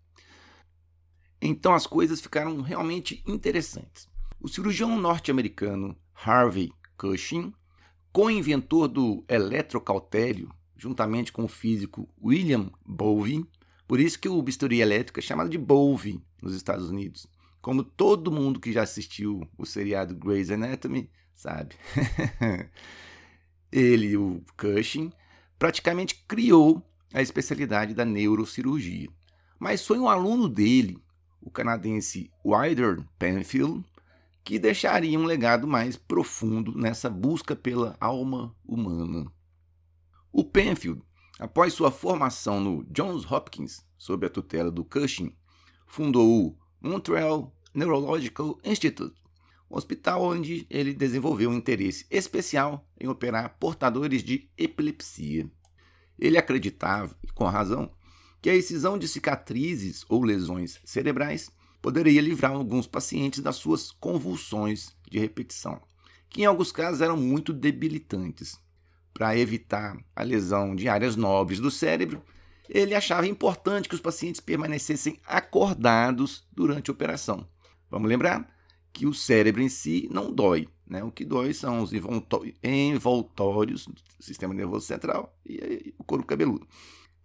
Então 1.41 1.73
as 1.73 1.87
coisas 1.87 2.21
ficaram 2.21 2.61
realmente 2.61 3.23
interessantes. 3.25 4.07
O 4.39 4.47
cirurgião 4.47 4.97
norte-americano 4.97 5.95
Harvey 6.13 6.71
Cushing, 6.97 7.53
co-inventor 8.11 8.87
do 8.87 9.23
eletrocautério, 9.27 10.49
juntamente 10.75 11.31
com 11.31 11.43
o 11.43 11.47
físico 11.47 12.09
William 12.21 12.71
Bovey, 12.85 13.45
por 13.87 13.99
isso 13.99 14.19
que 14.19 14.29
o 14.29 14.41
bisturi 14.41 14.81
elétrico 14.81 15.19
é 15.19 15.21
chamado 15.21 15.49
de 15.49 15.57
Bovey 15.57 16.21
nos 16.41 16.53
Estados 16.55 16.89
Unidos. 16.89 17.27
Como 17.61 17.83
todo 17.83 18.31
mundo 18.31 18.59
que 18.59 18.71
já 18.71 18.83
assistiu 18.83 19.47
o 19.57 19.65
seriado 19.65 20.15
Grey's 20.15 20.49
Anatomy 20.49 21.09
sabe. 21.33 21.75
Ele, 23.71 24.17
o 24.17 24.43
Cushing, 24.57 25.11
praticamente 25.57 26.23
criou 26.27 26.83
a 27.13 27.21
especialidade 27.21 27.93
da 27.93 28.05
neurocirurgia. 28.05 29.09
Mas 29.59 29.85
foi 29.85 29.99
um 29.99 30.07
aluno 30.07 30.47
dele, 30.47 31.01
o 31.41 31.49
canadense 31.49 32.31
Wilder 32.45 33.03
Penfield, 33.17 33.85
que 34.43 34.57
deixaria 34.57 35.19
um 35.19 35.25
legado 35.25 35.67
mais 35.67 35.95
profundo 35.95 36.75
nessa 36.77 37.09
busca 37.09 37.55
pela 37.55 37.95
alma 37.99 38.55
humana. 38.65 39.31
O 40.31 40.43
Penfield, 40.43 41.01
após 41.39 41.73
sua 41.73 41.91
formação 41.91 42.59
no 42.59 42.83
Johns 42.85 43.29
Hopkins, 43.29 43.85
sob 43.97 44.25
a 44.25 44.29
tutela 44.29 44.71
do 44.71 44.83
Cushing, 44.83 45.35
fundou 45.85 46.47
o 46.47 46.57
Montreal 46.81 47.53
Neurological 47.73 48.59
Institute, 48.63 49.15
um 49.69 49.77
hospital 49.77 50.23
onde 50.23 50.65
ele 50.69 50.93
desenvolveu 50.93 51.49
um 51.49 51.55
interesse 51.55 52.05
especial 52.09 52.87
em 52.99 53.07
operar 53.07 53.57
portadores 53.59 54.23
de 54.23 54.49
epilepsia. 54.57 55.49
Ele 56.17 56.37
acreditava, 56.37 57.15
e 57.23 57.27
com 57.27 57.45
razão, 57.45 57.91
que 58.41 58.49
a 58.49 58.55
excisão 58.55 58.97
de 58.97 59.07
cicatrizes 59.07 60.05
ou 60.07 60.23
lesões 60.23 60.79
cerebrais 60.85 61.51
poderia 61.81 62.21
livrar 62.21 62.51
alguns 62.51 62.87
pacientes 62.87 63.39
das 63.41 63.55
suas 63.55 63.91
convulsões 63.91 64.95
de 65.09 65.19
repetição, 65.19 65.81
que 66.29 66.41
em 66.41 66.45
alguns 66.45 66.71
casos 66.71 67.01
eram 67.01 67.17
muito 67.17 67.51
debilitantes. 67.53 68.57
Para 69.13 69.37
evitar 69.37 69.97
a 70.15 70.23
lesão 70.23 70.75
de 70.75 70.87
áreas 70.87 71.15
nobres 71.15 71.59
do 71.59 71.71
cérebro, 71.71 72.23
ele 72.69 72.93
achava 72.93 73.27
importante 73.27 73.89
que 73.89 73.95
os 73.95 74.01
pacientes 74.01 74.39
permanecessem 74.39 75.19
acordados 75.25 76.47
durante 76.51 76.89
a 76.89 76.93
operação. 76.93 77.47
Vamos 77.89 78.07
lembrar 78.07 78.47
que 78.93 79.07
o 79.07 79.13
cérebro 79.13 79.61
em 79.61 79.69
si 79.69 80.07
não 80.11 80.31
dói. 80.31 80.69
Né? 80.85 81.03
O 81.03 81.11
que 81.11 81.25
dói 81.25 81.53
são 81.53 81.81
os 81.81 81.91
envoltórios 82.63 83.87
do 83.87 83.95
sistema 84.19 84.53
nervoso 84.53 84.85
central 84.85 85.35
e 85.45 85.93
o 85.97 86.03
couro 86.03 86.23
cabeludo. 86.23 86.67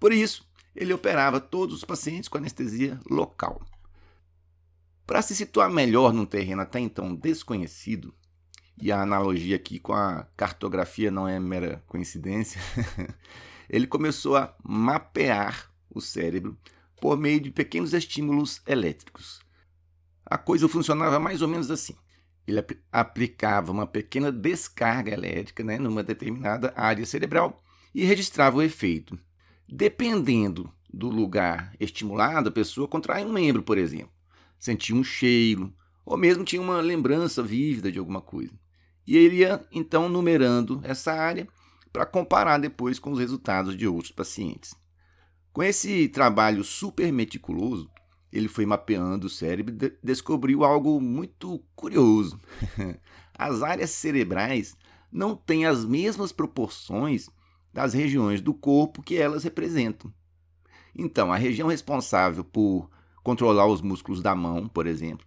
Por 0.01 0.13
isso, 0.13 0.47
ele 0.75 0.93
operava 0.93 1.41
todos 1.41 1.77
os 1.77 1.85
pacientes 1.85 2.29
com 2.29 2.39
anestesia 2.39 3.01
local. 3.09 3.61
Para 5.07 5.23
se 5.23 5.37
situar 5.37 5.71
melhor 5.71 6.13
num 6.13 6.27
terreno 6.27 6.63
até 6.63 6.81
então 6.81 7.15
desconhecido, 7.15 8.15
e 8.81 8.91
a 8.91 9.03
analogia 9.03 9.57
aqui 9.57 9.79
com 9.79 9.93
a 9.93 10.27
cartografia 10.37 11.11
não 11.11 11.29
é 11.29 11.39
mera 11.39 11.83
coincidência, 11.87 12.61
ele 13.69 13.87
começou 13.87 14.37
a 14.37 14.55
mapear 14.63 15.71
o 15.91 16.01
cérebro 16.01 16.59
por 17.01 17.17
meio 17.17 17.41
de 17.41 17.51
pequenos 17.51 17.93
estímulos 17.93 18.61
elétricos. 18.67 19.41
A 20.25 20.39
coisa 20.39 20.69
funcionava 20.69 21.21
mais 21.21 21.43
ou 21.43 21.49
menos 21.49 21.71
assim. 21.71 21.95
Ele 22.47 22.59
ap 22.59 22.73
aplicava 22.91 23.73
uma 23.73 23.87
pequena 23.87 24.33
descarga 24.33 25.13
elétrica 25.13 25.63
né, 25.63 25.79
numa 25.79 26.03
determinada 26.03 26.73
área 26.77 27.05
cerebral 27.07 27.63
e 27.95 28.05
registrava 28.05 28.57
o 28.57 28.63
efeito. 28.63 29.19
Dependendo 29.77 30.73
do 30.89 31.09
lugar 31.09 31.75
estimulado, 31.81 32.49
a 32.49 32.53
pessoa 32.53 32.87
contrai 32.87 33.25
um 33.25 33.33
membro, 33.33 33.61
por 33.61 33.77
exemplo, 33.77 34.13
sentia 34.57 34.95
um 34.95 35.03
cheiro, 35.03 35.75
ou 36.07 36.17
mesmo 36.17 36.45
tinha 36.45 36.63
uma 36.63 36.81
lembrança 36.81 37.43
vívida 37.43 37.91
de 37.91 37.99
alguma 37.99 38.21
coisa. 38.21 38.53
E 39.05 39.17
ele 39.17 39.39
ia 39.39 39.67
então 39.73 40.09
numerando 40.09 40.81
essa 40.85 41.13
área 41.13 41.49
para 41.93 42.07
comparar 42.07 42.59
depois 42.59 43.01
com 43.01 43.11
os 43.11 43.19
resultados 43.19 43.77
de 43.77 43.85
outros 43.85 44.13
pacientes. 44.13 44.77
Com 45.53 45.61
esse 45.61 46.07
trabalho 46.07 46.63
super 46.63 47.13
meticuloso, 47.13 47.91
ele 48.33 48.47
foi 48.47 48.65
mapeando 48.65 49.27
o 49.27 49.31
cérebro 49.31 49.75
e 49.75 49.93
descobriu 50.05 50.63
algo 50.63 51.01
muito 51.01 51.61
curioso. 51.75 52.39
As 53.37 53.61
áreas 53.61 53.91
cerebrais 53.91 54.77
não 55.11 55.35
têm 55.35 55.67
as 55.67 55.85
mesmas 55.85 56.31
proporções 56.31 57.29
das 57.75 57.93
regiões 57.93 58.41
do 58.41 58.55
corpo 58.55 59.03
que 59.03 59.17
elas 59.17 59.43
representam. 59.43 60.15
Então, 60.95 61.33
a 61.33 61.37
região 61.37 61.67
responsável 61.67 62.45
por 62.45 62.89
controlar 63.21 63.67
os 63.67 63.83
músculos 63.83 64.23
da 64.23 64.33
mão, 64.33 64.69
por 64.69 64.87
exemplo, 64.87 65.27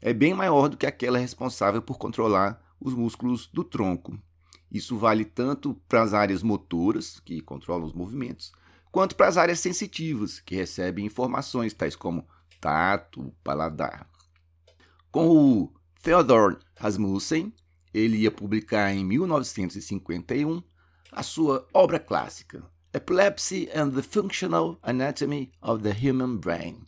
é 0.00 0.14
bem 0.14 0.32
maior 0.32 0.70
do 0.70 0.76
que 0.78 0.86
aquela 0.86 1.18
responsável 1.18 1.82
por 1.82 1.98
controlar 1.98 2.58
os 2.80 2.94
músculos 2.94 3.46
do 3.46 3.62
tronco. 3.62 4.18
Isso 4.70 4.96
vale 4.96 5.22
tanto 5.22 5.74
para 5.86 6.00
as 6.00 6.14
áreas 6.14 6.42
motoras, 6.42 7.20
que 7.20 7.42
controlam 7.42 7.86
os 7.86 7.92
movimentos, 7.92 8.52
quanto 8.90 9.14
para 9.14 9.28
as 9.28 9.36
áreas 9.36 9.60
sensitivas, 9.60 10.40
que 10.40 10.56
recebem 10.56 11.04
informações 11.04 11.74
tais 11.74 11.94
como 11.94 12.26
tato, 12.58 13.34
paladar. 13.44 14.08
Com 15.10 15.28
o 15.28 15.72
Theodor 16.02 16.58
Rasmussen, 16.74 17.52
ele 17.92 18.16
ia 18.16 18.30
publicar 18.30 18.94
em 18.94 19.04
1951 19.04 20.62
a 21.12 21.22
sua 21.22 21.68
obra 21.74 21.98
clássica, 21.98 22.64
Epilepsy 22.94 23.68
and 23.74 23.90
the 23.90 24.02
Functional 24.02 24.78
Anatomy 24.82 25.52
of 25.60 25.82
the 25.82 25.92
Human 25.92 26.38
Brain, 26.38 26.86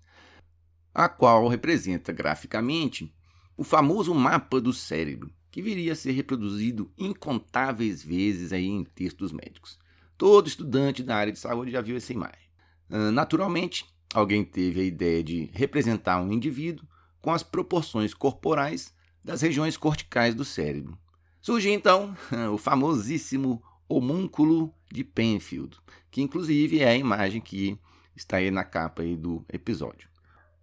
a 0.95 1.11
qual 1.11 1.47
representa 1.47 2.11
graficamente 2.11 3.15
o 3.55 3.63
famoso 3.63 4.15
mapa 4.15 4.63
do 4.63 4.73
cérebro, 4.73 5.31
que 5.51 5.61
viria 5.61 5.93
a 5.93 5.97
ser 5.97 6.13
reproduzido 6.13 6.91
incontáveis 6.97 8.03
vezes 8.03 8.53
aí 8.53 8.67
em 8.67 8.83
textos 8.83 9.31
médicos. 9.31 9.79
Todo 10.17 10.49
estudante 10.49 11.03
da 11.03 11.17
área 11.17 11.33
de 11.33 11.39
saúde 11.39 11.71
já 11.71 11.83
viu 11.83 11.97
essa 11.97 12.13
imagem. 12.13 12.49
Ah, 12.91 13.11
naturalmente, 13.11 13.85
alguém 14.15 14.43
teve 14.43 14.81
a 14.81 14.85
ideia 14.85 15.23
de 15.23 15.51
representar 15.53 16.21
um 16.23 16.33
indivíduo 16.33 16.87
com 17.21 17.31
as 17.31 17.43
proporções 17.43 18.15
corporais 18.15 18.95
das 19.23 19.43
regiões 19.43 19.77
corticais 19.77 20.35
do 20.35 20.45
cérebro. 20.45 20.99
Surge 21.43 21.71
então 21.71 22.17
o 22.53 22.57
famosíssimo 22.57 23.63
homúnculo 23.89 24.75
de 24.91 25.05
Penfield, 25.05 25.77
que 26.11 26.23
inclusive 26.23 26.81
é 26.81 26.89
a 26.89 26.97
imagem 26.97 27.41
que 27.41 27.79
está 28.17 28.39
aí 28.39 28.51
na 28.51 28.65
capa 28.65 29.03
aí 29.03 29.17
do 29.17 29.45
episódio. 29.53 30.09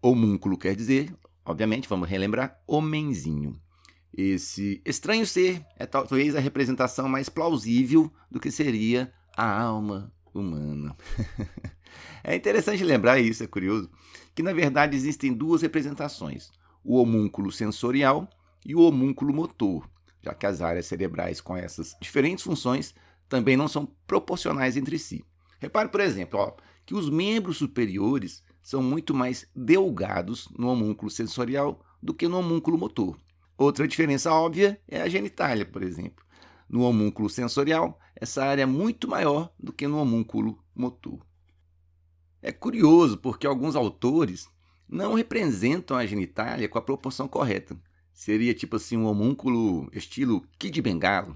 Homúnculo 0.02 0.58
quer 0.58 0.76
dizer, 0.76 1.14
obviamente, 1.46 1.88
vamos 1.88 2.10
relembrar, 2.10 2.60
homenzinho. 2.66 3.60
Esse 4.14 4.82
estranho 4.86 5.26
ser 5.26 5.66
é 5.78 5.86
talvez 5.86 6.36
a 6.36 6.40
representação 6.40 7.08
mais 7.08 7.30
plausível 7.30 8.12
do 8.30 8.40
que 8.40 8.52
seria 8.52 9.14
a 9.36 9.62
alma 9.62 10.12
humana. 10.34 10.96
é 12.24 12.36
interessante 12.36 12.84
lembrar 12.84 13.20
isso, 13.20 13.44
é 13.44 13.48
curioso, 13.48 13.90
que 14.36 14.44
na 14.44 14.54
verdade 14.54 14.96
existem 14.96 15.34
duas 15.34 15.62
representações: 15.62 16.52
o 16.84 16.98
homúnculo 16.98 17.52
sensorial 17.52 18.30
e 18.66 18.76
o 18.76 18.82
homúnculo 18.82 19.34
motor, 19.34 19.90
já 20.22 20.34
que 20.34 20.46
as 20.46 20.62
áreas 20.62 20.88
cerebrais 20.88 21.40
com 21.40 21.56
essas 21.56 21.96
diferentes 22.02 22.44
funções 22.44 22.94
também 23.32 23.56
não 23.56 23.70
são 23.70 23.86
proporcionais 24.06 24.76
entre 24.76 25.00
si. 25.00 25.24
Repare, 25.58 25.88
por 25.88 26.02
exemplo, 26.02 26.38
ó, 26.38 26.54
que 26.86 26.94
os 26.94 27.10
membros 27.10 27.56
superiores 27.56 28.44
são 28.62 28.84
muito 28.84 29.14
mais 29.14 29.48
delgados 29.56 30.50
no 30.60 30.68
homúnculo 30.68 31.10
sensorial 31.10 31.82
do 32.04 32.14
que 32.14 32.28
no 32.28 32.40
homúnculo 32.40 32.78
motor. 32.78 33.18
Outra 33.58 33.88
diferença 33.88 34.34
óbvia 34.34 34.82
é 34.86 35.02
a 35.02 35.08
genitália, 35.08 35.66
por 35.66 35.82
exemplo. 35.82 36.26
No 36.68 36.82
homúnculo 36.82 37.30
sensorial, 37.30 37.98
essa 38.18 38.44
área 38.44 38.64
é 38.64 38.66
muito 38.66 39.08
maior 39.08 39.50
do 39.58 39.72
que 39.72 39.88
no 39.88 40.00
homúnculo 40.00 40.62
motor. 40.76 41.26
É 42.42 42.52
curioso 42.52 43.18
porque 43.18 43.48
alguns 43.48 43.78
autores 43.78 44.46
não 44.90 45.14
representam 45.14 45.96
a 45.96 46.06
genitália 46.06 46.68
com 46.68 46.78
a 46.78 46.82
proporção 46.82 47.30
correta. 47.30 47.80
Seria 48.14 48.54
tipo 48.54 48.76
assim 48.76 48.98
um 48.98 49.06
homúnculo 49.06 49.90
estilo 49.94 50.46
Kid 50.60 50.82
Bengalo. 50.82 51.36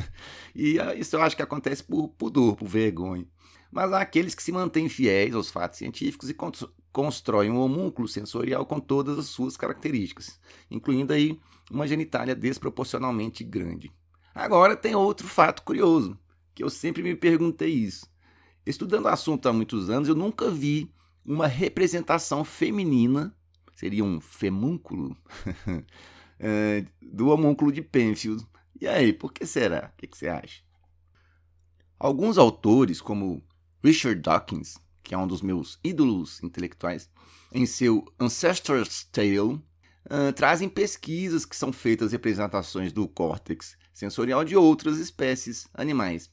e 0.54 0.78
ah, 0.78 0.94
isso 0.94 1.16
eu 1.16 1.22
acho 1.22 1.36
que 1.36 1.42
acontece 1.42 1.82
por 1.82 2.08
pudor, 2.08 2.56
por 2.56 2.68
vergonha. 2.68 3.26
Mas 3.70 3.92
há 3.92 4.00
aqueles 4.00 4.34
que 4.34 4.42
se 4.42 4.52
mantêm 4.52 4.88
fiéis 4.88 5.34
aos 5.34 5.50
fatos 5.50 5.78
científicos 5.78 6.28
e 6.28 6.36
constroem 6.92 7.50
um 7.50 7.60
homúnculo 7.60 8.08
sensorial 8.08 8.66
com 8.66 8.80
todas 8.80 9.18
as 9.18 9.26
suas 9.26 9.56
características, 9.56 10.40
incluindo 10.70 11.12
aí 11.12 11.38
uma 11.70 11.86
genitália 11.86 12.34
desproporcionalmente 12.34 13.44
grande. 13.44 13.92
Agora 14.34 14.76
tem 14.76 14.94
outro 14.94 15.28
fato 15.28 15.62
curioso, 15.62 16.18
que 16.54 16.64
eu 16.64 16.70
sempre 16.70 17.02
me 17.02 17.14
perguntei 17.14 17.70
isso. 17.70 18.06
Estudando 18.66 19.04
o 19.04 19.08
assunto 19.08 19.48
há 19.48 19.52
muitos 19.52 19.88
anos, 19.88 20.08
eu 20.08 20.14
nunca 20.14 20.50
vi 20.50 20.92
uma 21.24 21.46
representação 21.46 22.44
feminina, 22.44 23.34
seria 23.80 24.04
um 24.04 24.20
femúnculo, 24.20 25.16
é, 26.38 26.84
do 27.00 27.28
homúnculo 27.28 27.72
de 27.72 27.80
Penfield. 27.80 28.46
E 28.78 28.86
aí, 28.86 29.10
por 29.10 29.32
que 29.32 29.46
será? 29.46 29.90
O 29.94 29.96
que, 29.96 30.14
você 30.14 30.28
acha? 30.28 30.62
Alguns 31.98 32.36
autores, 32.36 33.00
como 33.00 33.42
Richard 33.82 34.20
Dawkins, 34.20 34.76
que 35.02 35.14
é 35.14 35.18
um 35.18 35.26
dos 35.26 35.40
meus 35.40 35.80
ídolos 35.82 36.42
intelectuais, 36.42 37.08
em 37.50 37.64
seu 37.64 38.04
Ancestor's 38.20 39.04
Tale, 39.04 39.40
uh, 39.40 40.32
trazem 40.36 40.68
pesquisas 40.68 41.46
que 41.46 41.56
são 41.56 41.72
feitas 41.72 42.12
representações 42.12 42.92
do 42.92 43.08
córtex 43.08 43.78
sensorial 43.94 44.44
de 44.44 44.56
outras 44.56 44.98
espécies 44.98 45.66
animais. 45.72 46.30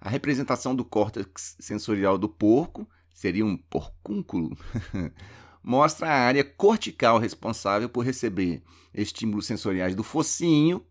A 0.00 0.08
representação 0.08 0.74
do 0.74 0.84
córtex 0.84 1.56
sensorial 1.60 2.16
do 2.16 2.28
porco 2.28 2.88
seria 3.12 3.44
um 3.44 3.58
porcúnculo. 3.58 4.56
mostra 5.66 6.08
a 6.08 6.12
área 6.12 6.44
cortical 6.44 7.18
responsável 7.18 7.88
por 7.88 8.04
receber 8.04 8.62
estímulos 8.94 9.46
sensoriais 9.46 9.96
do 9.96 10.04
focinho, 10.04 10.86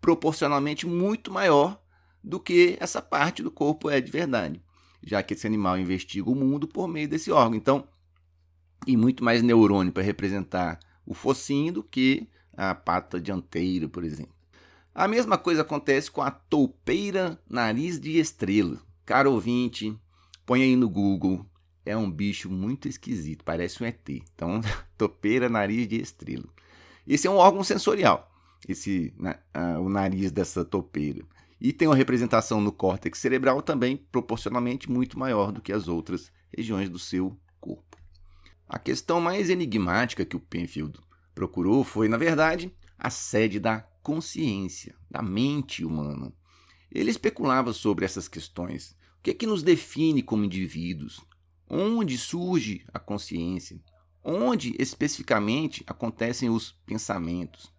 proporcionalmente 0.00 0.84
muito 0.84 1.32
maior 1.32 1.80
do 2.22 2.40
que 2.40 2.76
essa 2.80 3.00
parte 3.00 3.40
do 3.40 3.52
corpo 3.52 3.88
é 3.88 4.00
de 4.00 4.10
verdade, 4.10 4.60
já 5.00 5.22
que 5.22 5.32
esse 5.32 5.46
animal 5.46 5.78
investiga 5.78 6.28
o 6.28 6.34
mundo 6.34 6.66
por 6.66 6.88
meio 6.88 7.08
desse 7.08 7.30
órgão. 7.30 7.54
Então, 7.54 7.86
e 8.84 8.96
muito 8.96 9.22
mais 9.22 9.42
neurônio 9.42 9.92
para 9.92 10.02
representar 10.02 10.80
o 11.06 11.14
focinho 11.14 11.74
do 11.74 11.84
que 11.84 12.28
a 12.56 12.74
pata 12.74 13.20
dianteira, 13.20 13.88
por 13.88 14.02
exemplo. 14.02 14.34
A 14.92 15.06
mesma 15.06 15.38
coisa 15.38 15.62
acontece 15.62 16.10
com 16.10 16.20
a 16.20 16.32
toupeira 16.32 17.40
nariz 17.48 18.00
de 18.00 18.18
estrela. 18.18 18.82
Caro 19.06 19.30
ouvinte, 19.30 19.96
põe 20.44 20.62
aí 20.64 20.74
no 20.74 20.88
Google 20.88 21.46
é 21.84 21.96
um 21.96 22.10
bicho 22.10 22.50
muito 22.50 22.88
esquisito, 22.88 23.44
parece 23.44 23.82
um 23.82 23.86
ET. 23.86 24.08
Então, 24.08 24.60
topeira 24.96 25.48
nariz 25.48 25.88
de 25.88 26.00
estrela. 26.00 26.48
Esse 27.06 27.26
é 27.26 27.30
um 27.30 27.36
órgão 27.36 27.64
sensorial, 27.64 28.30
esse 28.68 29.12
né, 29.18 29.38
o 29.80 29.88
nariz 29.88 30.30
dessa 30.30 30.64
topeira. 30.64 31.24
E 31.60 31.72
tem 31.72 31.88
uma 31.88 31.96
representação 31.96 32.60
no 32.60 32.72
córtex 32.72 33.18
cerebral 33.18 33.62
também 33.62 33.96
proporcionalmente 33.96 34.90
muito 34.90 35.18
maior 35.18 35.52
do 35.52 35.60
que 35.60 35.72
as 35.72 35.88
outras 35.88 36.32
regiões 36.56 36.88
do 36.88 36.98
seu 36.98 37.36
corpo. 37.60 37.98
A 38.68 38.78
questão 38.78 39.20
mais 39.20 39.50
enigmática 39.50 40.24
que 40.24 40.36
o 40.36 40.40
Penfield 40.40 40.98
procurou 41.34 41.84
foi, 41.84 42.08
na 42.08 42.16
verdade, 42.16 42.72
a 42.98 43.10
sede 43.10 43.58
da 43.58 43.80
consciência, 44.02 44.94
da 45.10 45.20
mente 45.20 45.84
humana. 45.84 46.32
Ele 46.90 47.10
especulava 47.10 47.72
sobre 47.72 48.04
essas 48.04 48.28
questões. 48.28 48.92
O 49.18 49.22
que 49.22 49.30
é 49.30 49.34
que 49.34 49.46
nos 49.46 49.62
define 49.62 50.22
como 50.22 50.44
indivíduos? 50.44 51.20
Onde 51.72 52.18
surge 52.18 52.82
a 52.92 52.98
consciência? 52.98 53.80
Onde 54.24 54.74
especificamente 54.76 55.84
acontecem 55.86 56.50
os 56.50 56.72
pensamentos? 56.84 57.72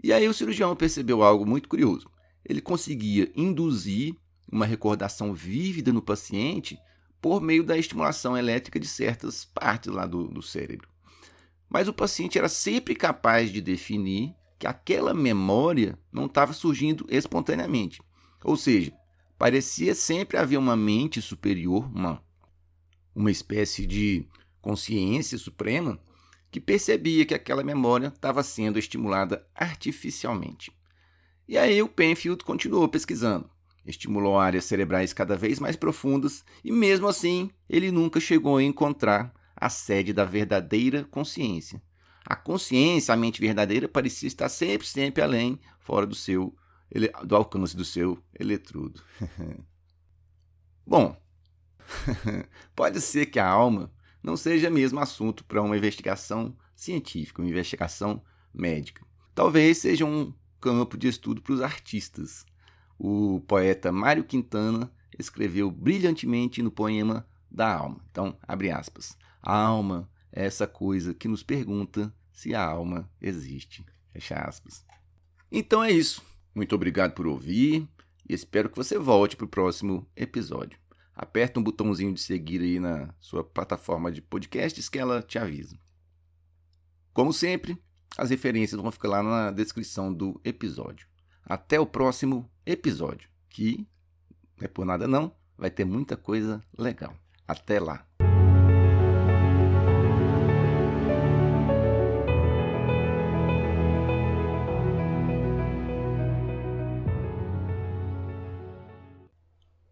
E 0.00 0.12
aí 0.12 0.28
o 0.28 0.32
cirurgião 0.32 0.76
percebeu 0.76 1.20
algo 1.24 1.44
muito 1.44 1.68
curioso. 1.68 2.08
Ele 2.48 2.60
conseguia 2.60 3.30
induzir 3.34 4.14
uma 4.50 4.64
recordação 4.64 5.34
vívida 5.34 5.92
no 5.92 6.00
paciente 6.00 6.78
por 7.20 7.40
meio 7.40 7.64
da 7.64 7.76
estimulação 7.76 8.36
elétrica 8.36 8.78
de 8.78 8.86
certas 8.86 9.44
partes 9.44 9.92
lá 9.92 10.06
do, 10.06 10.28
do 10.28 10.40
cérebro. 10.40 10.88
Mas 11.68 11.88
o 11.88 11.92
paciente 11.92 12.38
era 12.38 12.48
sempre 12.48 12.94
capaz 12.94 13.50
de 13.50 13.60
definir 13.60 14.34
que 14.56 14.68
aquela 14.68 15.12
memória 15.12 15.98
não 16.12 16.26
estava 16.26 16.52
surgindo 16.52 17.06
espontaneamente. 17.08 18.00
Ou 18.44 18.56
seja, 18.56 18.92
parecia 19.36 19.96
sempre 19.96 20.36
haver 20.36 20.58
uma 20.58 20.76
mente 20.76 21.20
superior, 21.20 21.90
uma, 21.92 22.22
uma 23.20 23.30
espécie 23.30 23.86
de 23.86 24.26
consciência 24.62 25.36
suprema, 25.36 26.00
que 26.50 26.58
percebia 26.58 27.26
que 27.26 27.34
aquela 27.34 27.62
memória 27.62 28.08
estava 28.08 28.42
sendo 28.42 28.78
estimulada 28.78 29.46
artificialmente. 29.54 30.72
E 31.46 31.58
aí 31.58 31.82
o 31.82 31.88
Penfield 31.88 32.42
continuou 32.44 32.88
pesquisando, 32.88 33.48
estimulou 33.84 34.38
áreas 34.38 34.64
cerebrais 34.64 35.12
cada 35.12 35.36
vez 35.36 35.60
mais 35.60 35.76
profundas 35.76 36.44
e, 36.64 36.72
mesmo 36.72 37.06
assim, 37.06 37.50
ele 37.68 37.92
nunca 37.92 38.18
chegou 38.18 38.56
a 38.56 38.62
encontrar 38.62 39.32
a 39.54 39.68
sede 39.68 40.12
da 40.12 40.24
verdadeira 40.24 41.04
consciência. 41.04 41.82
A 42.24 42.34
consciência, 42.34 43.12
a 43.12 43.16
mente 43.16 43.40
verdadeira, 43.40 43.88
parecia 43.88 44.28
estar 44.28 44.48
sempre, 44.48 44.86
sempre 44.86 45.22
além, 45.22 45.58
fora 45.78 46.06
do 46.06 46.14
seu 46.14 46.54
do 47.24 47.36
alcance 47.36 47.76
do 47.76 47.84
seu 47.84 48.18
eletrodo. 48.38 49.00
Bom, 50.84 51.16
pode 52.74 53.00
ser 53.00 53.26
que 53.26 53.38
a 53.38 53.48
alma 53.48 53.92
não 54.22 54.36
seja 54.36 54.70
mesmo 54.70 55.00
assunto 55.00 55.44
para 55.44 55.62
uma 55.62 55.76
investigação 55.76 56.56
científica, 56.74 57.42
uma 57.42 57.48
investigação 57.48 58.22
médica. 58.52 59.04
Talvez 59.34 59.78
seja 59.78 60.04
um 60.04 60.32
campo 60.60 60.96
de 60.96 61.08
estudo 61.08 61.40
para 61.40 61.54
os 61.54 61.60
artistas. 61.60 62.44
O 62.98 63.40
poeta 63.46 63.90
Mário 63.90 64.24
Quintana 64.24 64.92
escreveu 65.18 65.70
brilhantemente 65.70 66.62
no 66.62 66.70
poema 66.70 67.26
da 67.50 67.74
alma. 67.74 68.00
Então, 68.10 68.36
abre 68.46 68.70
aspas. 68.70 69.16
A 69.42 69.56
alma 69.56 70.10
é 70.32 70.44
essa 70.44 70.66
coisa 70.66 71.14
que 71.14 71.28
nos 71.28 71.42
pergunta 71.42 72.14
se 72.32 72.54
a 72.54 72.64
alma 72.64 73.10
existe. 73.20 73.84
Fecha 74.12 74.34
aspas. 74.36 74.84
Então 75.50 75.82
é 75.82 75.90
isso. 75.90 76.22
Muito 76.54 76.74
obrigado 76.74 77.12
por 77.12 77.26
ouvir 77.26 77.88
e 78.28 78.34
espero 78.34 78.68
que 78.68 78.76
você 78.76 78.98
volte 78.98 79.36
para 79.36 79.46
o 79.46 79.48
próximo 79.48 80.06
episódio. 80.16 80.79
Aperta 81.22 81.60
um 81.60 81.62
botãozinho 81.62 82.14
de 82.14 82.20
seguir 82.22 82.62
aí 82.62 82.80
na 82.80 83.12
sua 83.20 83.44
plataforma 83.44 84.10
de 84.10 84.22
podcasts 84.22 84.88
que 84.88 84.98
ela 84.98 85.20
te 85.20 85.38
avisa. 85.38 85.78
Como 87.12 87.30
sempre, 87.30 87.76
as 88.16 88.30
referências 88.30 88.80
vão 88.80 88.90
ficar 88.90 89.08
lá 89.08 89.22
na 89.22 89.50
descrição 89.50 90.10
do 90.10 90.40
episódio. 90.42 91.06
Até 91.44 91.78
o 91.78 91.84
próximo 91.84 92.50
episódio, 92.64 93.28
que 93.50 93.86
não 94.56 94.64
é 94.64 94.68
por 94.68 94.86
nada 94.86 95.06
não, 95.06 95.36
vai 95.58 95.70
ter 95.70 95.84
muita 95.84 96.16
coisa 96.16 96.58
legal. 96.78 97.14
Até 97.46 97.78
lá. 97.78 98.06